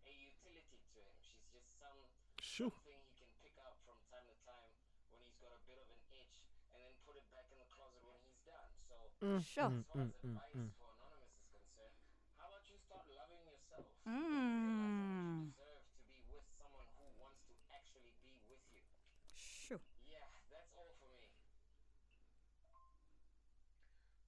a 0.05 0.13
utility 0.13 0.77
to 0.93 1.01
him. 1.01 1.17
She's 1.17 1.41
just 1.49 1.73
some 1.81 1.97
Shoo. 2.37 2.69
something 2.69 3.01
he 3.01 3.17
can 3.17 3.33
pick 3.41 3.57
up 3.65 3.81
from 3.81 3.97
time 4.13 4.29
to 4.29 4.37
time 4.45 4.77
when 5.09 5.25
he's 5.25 5.41
got 5.41 5.49
a 5.57 5.61
bit 5.65 5.81
of 5.81 5.89
an 5.89 6.01
itch 6.13 6.37
and 6.69 6.85
then 6.85 6.93
put 7.01 7.17
it 7.17 7.25
back 7.33 7.49
in 7.49 7.57
the 7.57 7.65
closet 7.73 8.05
when 8.05 8.21
he's 8.21 8.37
done. 8.45 8.69
So 8.85 9.09
mm, 9.25 9.41
Sure. 9.41 9.73
Mm, 9.73 9.81
as 9.81 9.89
far 9.89 10.05
as 10.05 10.13
mm, 10.21 10.37
advice 10.37 10.77
for 10.77 10.93
Anonymous 10.93 11.33
is 11.33 11.49
concerned, 11.49 11.97
how 12.37 12.45
about 12.53 12.69
you 12.69 12.77
start 12.77 13.09
loving 13.09 13.41
yourself? 13.41 13.89
Mm. 14.05 15.49
You 15.49 15.49
deserve 15.49 15.81
to 15.89 15.97
be 16.05 16.21
with 16.29 16.45
someone 16.61 16.85
who 16.93 17.09
wants 17.17 17.41
to 17.49 17.55
actually 17.73 18.13
be 18.21 18.37
with 18.45 18.61
you. 18.69 18.85
Sure. 19.33 19.81
Yeah, 20.05 20.21
that's 20.53 20.69
all 20.77 20.93
for 21.01 21.09
me. 21.09 21.25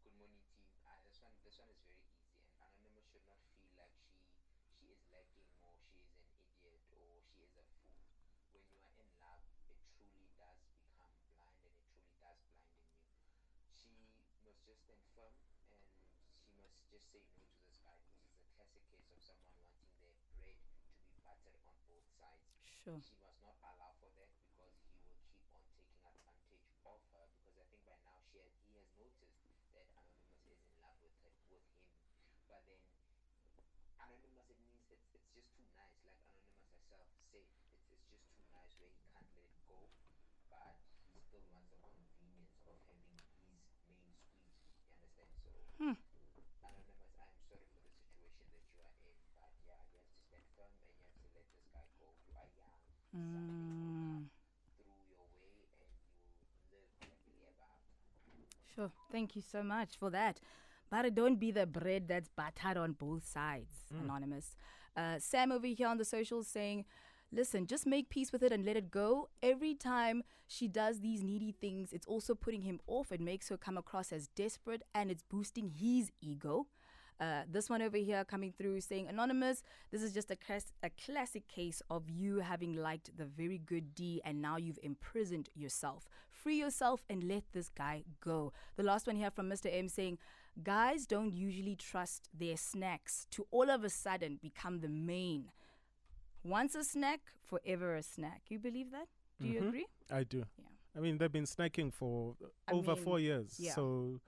Good 0.01 0.17
morning, 0.17 0.41
team. 0.49 0.65
Uh, 0.81 0.97
this 1.05 1.21
one, 1.21 1.29
this 1.45 1.61
one 1.61 1.69
is 1.69 1.77
very 1.85 2.01
easy, 2.09 2.41
and 2.57 2.73
Anonymous 2.73 3.05
should 3.05 3.21
not 3.29 3.37
feel 3.53 3.69
like 3.77 3.93
she 4.01 4.17
she 4.65 4.89
is 4.89 4.97
lacking, 5.13 5.45
or 5.61 5.77
she 5.77 6.01
is 6.01 6.09
an 6.09 6.33
idiot, 6.65 6.81
or 6.89 7.21
she 7.21 7.37
is 7.45 7.53
a 7.53 7.65
fool. 7.77 8.01
When 8.49 8.65
you 8.65 8.81
are 8.81 8.97
in 8.97 9.09
love, 9.21 9.45
it 9.69 9.77
truly 9.93 10.25
does 10.41 10.57
become 10.73 11.13
blind, 11.29 11.61
and 11.61 11.69
it 11.69 11.77
truly 11.85 12.09
does 12.17 12.41
blinden 12.49 12.97
you. 12.97 13.13
She 13.77 13.93
must 13.93 14.25
just 14.85 15.03
stand 15.13 15.33
firm, 15.47 15.73
and 16.37 16.45
she 16.45 16.61
must 16.61 16.85
just 16.91 17.07
say 17.09 17.23
no 17.33 17.41
to 17.41 17.57
this 17.63 17.77
guy 17.81 17.97
because 18.03 18.27
it's 18.29 18.43
a 18.43 18.49
classic 18.53 18.83
case 18.91 19.09
of 19.09 19.21
someone 19.23 19.57
wanting 19.65 19.93
their 19.97 20.13
bread 20.37 20.59
to 20.61 21.03
be 21.09 21.17
buttered 21.25 21.61
on 21.65 21.77
both 21.89 22.05
sides. 22.19 22.45
Sure. 22.67 22.99
She 23.01 23.17
must 23.19 23.41
not 23.41 23.57
allow 23.63 23.93
for 23.97 24.09
that 24.15 24.31
because 24.37 24.71
he 24.85 25.01
will 25.03 25.17
keep 25.27 25.49
on 25.51 25.63
taking 25.73 25.99
advantage 26.05 26.67
of 26.85 26.99
her. 27.11 27.27
Because 27.35 27.57
I 27.59 27.65
think 27.71 27.83
by 27.87 27.97
now 28.05 28.21
she 28.29 28.39
has, 28.39 28.51
he 28.69 28.77
has 28.79 28.87
noticed 28.95 29.35
that 29.73 29.87
Anonymous 29.97 30.39
is 30.47 30.61
in 30.63 30.75
love 30.79 30.95
with 31.03 31.15
her, 31.19 31.33
with 31.51 31.65
him. 31.67 31.67
But 32.47 32.63
then 32.69 32.79
Anonymous, 33.99 34.47
it 34.47 34.59
means 34.63 34.87
it's 34.87 35.07
it's 35.11 35.27
just 35.35 35.51
too 35.57 35.67
nice. 35.75 35.99
Like 36.07 36.15
Anonymous 36.23 36.63
herself 36.71 37.11
said, 37.27 37.43
it's 37.43 37.59
it's 37.91 38.07
just 38.07 38.23
too 38.31 38.47
nice 38.47 38.71
where 38.79 38.87
he 38.93 39.03
can't 39.11 39.27
let 39.35 39.43
it 39.51 39.59
go. 39.67 39.91
But 40.47 40.79
he 41.11 41.19
still 41.19 41.43
wants 41.51 41.67
the 41.75 41.79
convenience 41.83 42.55
of 42.63 42.79
having 42.87 43.03
his 43.11 43.27
main 43.43 43.59
squeeze. 43.67 44.15
You 44.95 45.03
understand? 45.03 45.35
So 45.43 45.51
Anonymous, 46.63 47.13
I'm 47.19 47.35
sorry 47.51 47.67
for 47.67 47.83
the 47.83 47.91
situation 47.91 48.47
that 48.55 48.63
you 48.71 48.79
are 48.87 48.95
in, 49.03 49.19
but 49.35 49.51
yeah, 49.67 49.83
you 49.91 49.99
have 49.99 50.07
to 50.07 50.19
stand 50.23 50.47
firm 50.55 50.71
and 50.87 50.95
you 50.95 51.03
have 51.03 51.19
to 51.19 51.29
let 51.35 51.45
this 51.51 51.67
guy 51.75 51.85
go. 51.99 52.15
You 52.23 52.33
are 52.39 52.49
young. 52.55 52.79
Something 52.79 52.96
will 52.96 52.96
come 52.96 52.96
through 52.96 52.96
your 52.96 52.96
way 52.96 52.96
and 52.96 52.96
you 52.96 52.96
will 52.96 52.96
live 52.96 52.96
happily 52.96 52.96
ever 52.96 52.96
after. 53.13 54.23
Sure. 58.75 58.91
Thank 59.11 59.35
you 59.35 59.41
so 59.41 59.63
much 59.63 59.97
for 59.97 60.09
that. 60.11 60.39
But 60.89 61.15
don't 61.15 61.39
be 61.39 61.51
the 61.51 61.65
bread 61.65 62.07
that's 62.07 62.29
buttered 62.29 62.77
on 62.77 62.93
both 62.93 63.27
sides, 63.27 63.71
Anonymous. 63.99 64.55
Uh, 64.95 65.19
Sam 65.19 65.51
over 65.51 65.67
here 65.67 65.87
on 65.87 65.97
the 65.97 66.05
socials 66.05 66.47
saying, 66.47 66.85
listen, 67.31 67.67
just 67.67 67.85
make 67.85 68.09
peace 68.09 68.31
with 68.31 68.41
it 68.41 68.51
and 68.51 68.63
let 68.65 68.77
it 68.77 68.89
go. 68.89 69.29
Every 69.43 69.75
time 69.75 70.23
she 70.47 70.67
does 70.67 71.01
these 71.01 71.23
needy 71.23 71.51
things, 71.51 71.91
it's 71.91 72.07
also 72.07 72.35
putting 72.35 72.61
him 72.61 72.79
off. 72.87 73.11
It 73.11 73.19
makes 73.19 73.49
her 73.49 73.57
come 73.57 73.77
across 73.77 74.13
as 74.13 74.27
desperate 74.29 74.83
and 74.95 75.11
it's 75.11 75.23
boosting 75.23 75.71
his 75.77 76.11
ego. 76.21 76.67
Uh, 77.19 77.41
this 77.49 77.69
one 77.69 77.81
over 77.81 77.97
here 77.97 78.23
coming 78.23 78.53
through 78.55 78.79
saying, 78.79 79.07
Anonymous, 79.07 79.63
this 79.91 80.03
is 80.03 80.13
just 80.13 80.29
a, 80.29 80.37
a 80.83 80.89
classic 81.03 81.47
case 81.47 81.81
of 81.89 82.09
you 82.09 82.39
having 82.39 82.75
liked 82.75 83.15
the 83.17 83.25
very 83.25 83.57
good 83.57 83.95
D 83.95 84.21
and 84.23 84.41
now 84.41 84.57
you've 84.57 84.79
imprisoned 84.83 85.49
yourself. 85.55 86.07
Free 86.29 86.59
yourself 86.59 87.03
and 87.09 87.23
let 87.23 87.43
this 87.53 87.69
guy 87.69 88.03
go. 88.21 88.53
The 88.75 88.83
last 88.83 89.07
one 89.07 89.15
here 89.15 89.31
from 89.31 89.49
Mr. 89.49 89.67
M 89.71 89.89
saying, 89.89 90.19
Guys 90.63 91.05
don't 91.05 91.35
usually 91.35 91.75
trust 91.75 92.29
their 92.33 92.57
snacks 92.57 93.27
to 93.31 93.45
all 93.51 93.69
of 93.69 93.83
a 93.83 93.89
sudden 93.89 94.39
become 94.41 94.79
the 94.79 94.89
main. 94.89 95.51
Once 96.43 96.73
a 96.75 96.83
snack, 96.83 97.19
forever 97.45 97.95
a 97.95 98.03
snack. 98.03 98.41
You 98.49 98.59
believe 98.59 98.91
that? 98.91 99.07
Do 99.39 99.47
you 99.47 99.67
agree? 99.67 99.85
I 100.11 100.23
do. 100.23 100.45
Yeah. 100.57 100.65
I 100.95 100.99
mean, 100.99 101.17
they've 101.19 101.31
been 101.31 101.45
snacking 101.45 101.93
for 101.93 102.35
I 102.67 102.71
over 102.71 102.95
mean, 102.95 103.03
four 103.03 103.19
years, 103.19 103.55
yeah. 103.59 103.73
so 103.73 104.19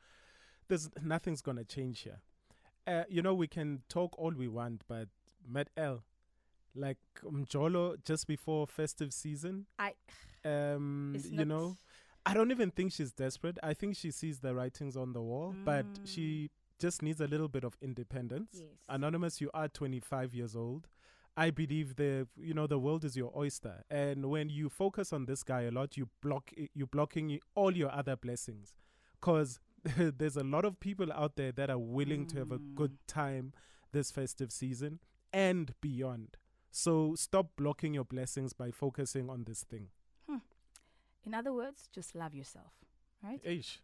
there's 0.67 0.89
nothing's 1.02 1.41
gonna 1.41 1.63
change 1.63 2.02
here. 2.02 2.19
Uh, 2.89 3.04
you 3.08 3.21
know, 3.21 3.36
we 3.36 3.47
can 3.47 3.84
talk 3.88 4.17
all 4.17 4.32
we 4.32 4.47
want, 4.47 4.82
but 4.88 5.08
Matt 5.47 5.69
L, 5.78 6.04
like 6.73 6.97
Mjolo, 7.23 8.04
just 8.04 8.25
before 8.25 8.65
festive 8.65 9.13
season, 9.13 9.67
I 9.78 9.93
um, 10.43 11.15
you 11.30 11.45
know, 11.45 11.78
I 12.25 12.34
don't 12.34 12.49
even 12.52 12.71
think 12.71 12.91
she's 12.93 13.12
desperate. 13.12 13.58
I 13.62 13.73
think 13.73 13.95
she 13.95 14.10
sees 14.12 14.39
the 14.39 14.56
writings 14.56 14.97
on 14.97 15.13
the 15.13 15.21
wall, 15.21 15.54
but 15.63 15.86
she 16.04 16.49
just 16.80 17.02
needs 17.04 17.21
a 17.21 17.28
little 17.28 17.47
bit 17.47 17.63
of 17.63 17.78
independence. 17.82 18.56
Mm. 18.56 18.62
Yes. 18.62 18.69
Anonymous, 18.88 19.41
you 19.41 19.52
are 19.54 19.67
25 19.67 20.34
years 20.34 20.56
old. 20.56 20.88
I 21.38 21.52
believe 21.52 21.95
the 21.95 22.28
you 22.36 22.54
know 22.54 22.67
the 22.67 22.80
world 22.80 23.06
is 23.06 23.15
your 23.15 23.32
oyster, 23.38 23.84
and 23.89 24.25
when 24.30 24.49
you 24.49 24.67
focus 24.67 25.13
on 25.13 25.25
this 25.25 25.44
guy 25.44 25.62
a 25.62 25.71
lot, 25.71 25.96
you 25.96 26.10
block 26.21 26.52
you 26.73 26.87
blocking 26.87 27.40
all 27.56 27.77
your 27.77 27.92
other 27.92 28.15
blessings, 28.15 28.73
because 29.21 29.60
there's 29.98 30.38
a 30.38 30.44
lot 30.44 30.65
of 30.65 30.80
people 30.80 31.12
out 31.12 31.36
there 31.36 31.52
that 31.52 31.69
are 31.69 31.80
willing 31.80 32.25
to 32.27 32.40
have 32.40 32.52
a 32.52 32.58
good 32.58 32.94
mm. 32.94 33.08
time 33.08 33.54
this 33.92 34.12
festive 34.12 34.52
season 34.52 35.00
and 35.34 35.73
beyond. 35.82 36.38
So 36.71 37.15
stop 37.15 37.52
blocking 37.58 37.94
your 37.94 38.04
blessings 38.04 38.54
by 38.54 38.71
focusing 38.71 39.30
on 39.30 39.46
this 39.46 39.63
thing. 39.63 39.88
Hmm. 40.30 40.38
In 41.25 41.34
other 41.34 41.54
words, 41.54 41.90
just 41.92 42.15
love 42.15 42.36
yourself, 42.36 42.73
right? 43.23 43.40
Ish. 43.44 43.82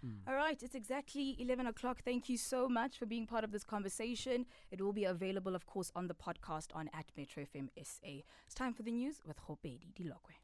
Hmm. 0.00 0.28
All 0.28 0.34
right, 0.34 0.62
it's 0.62 0.74
exactly 0.74 1.36
11 1.40 1.66
o'clock. 1.66 2.02
Thank 2.04 2.28
you 2.28 2.36
so 2.36 2.68
much 2.68 2.98
for 2.98 3.06
being 3.06 3.26
part 3.26 3.44
of 3.44 3.50
this 3.50 3.64
conversation. 3.64 4.46
It 4.70 4.80
will 4.80 4.92
be 4.92 5.04
available, 5.04 5.54
of 5.54 5.66
course, 5.66 5.90
on 5.96 6.06
the 6.06 6.14
podcast 6.14 6.68
on 6.74 6.88
at 6.92 7.06
Metro 7.16 7.44
FM 7.44 7.68
SA. 7.82 8.22
It's 8.46 8.54
time 8.54 8.74
for 8.74 8.82
the 8.82 8.92
news 8.92 9.22
with 9.26 9.38
Hopedi 9.48 9.92
Dilokwe. 9.94 10.36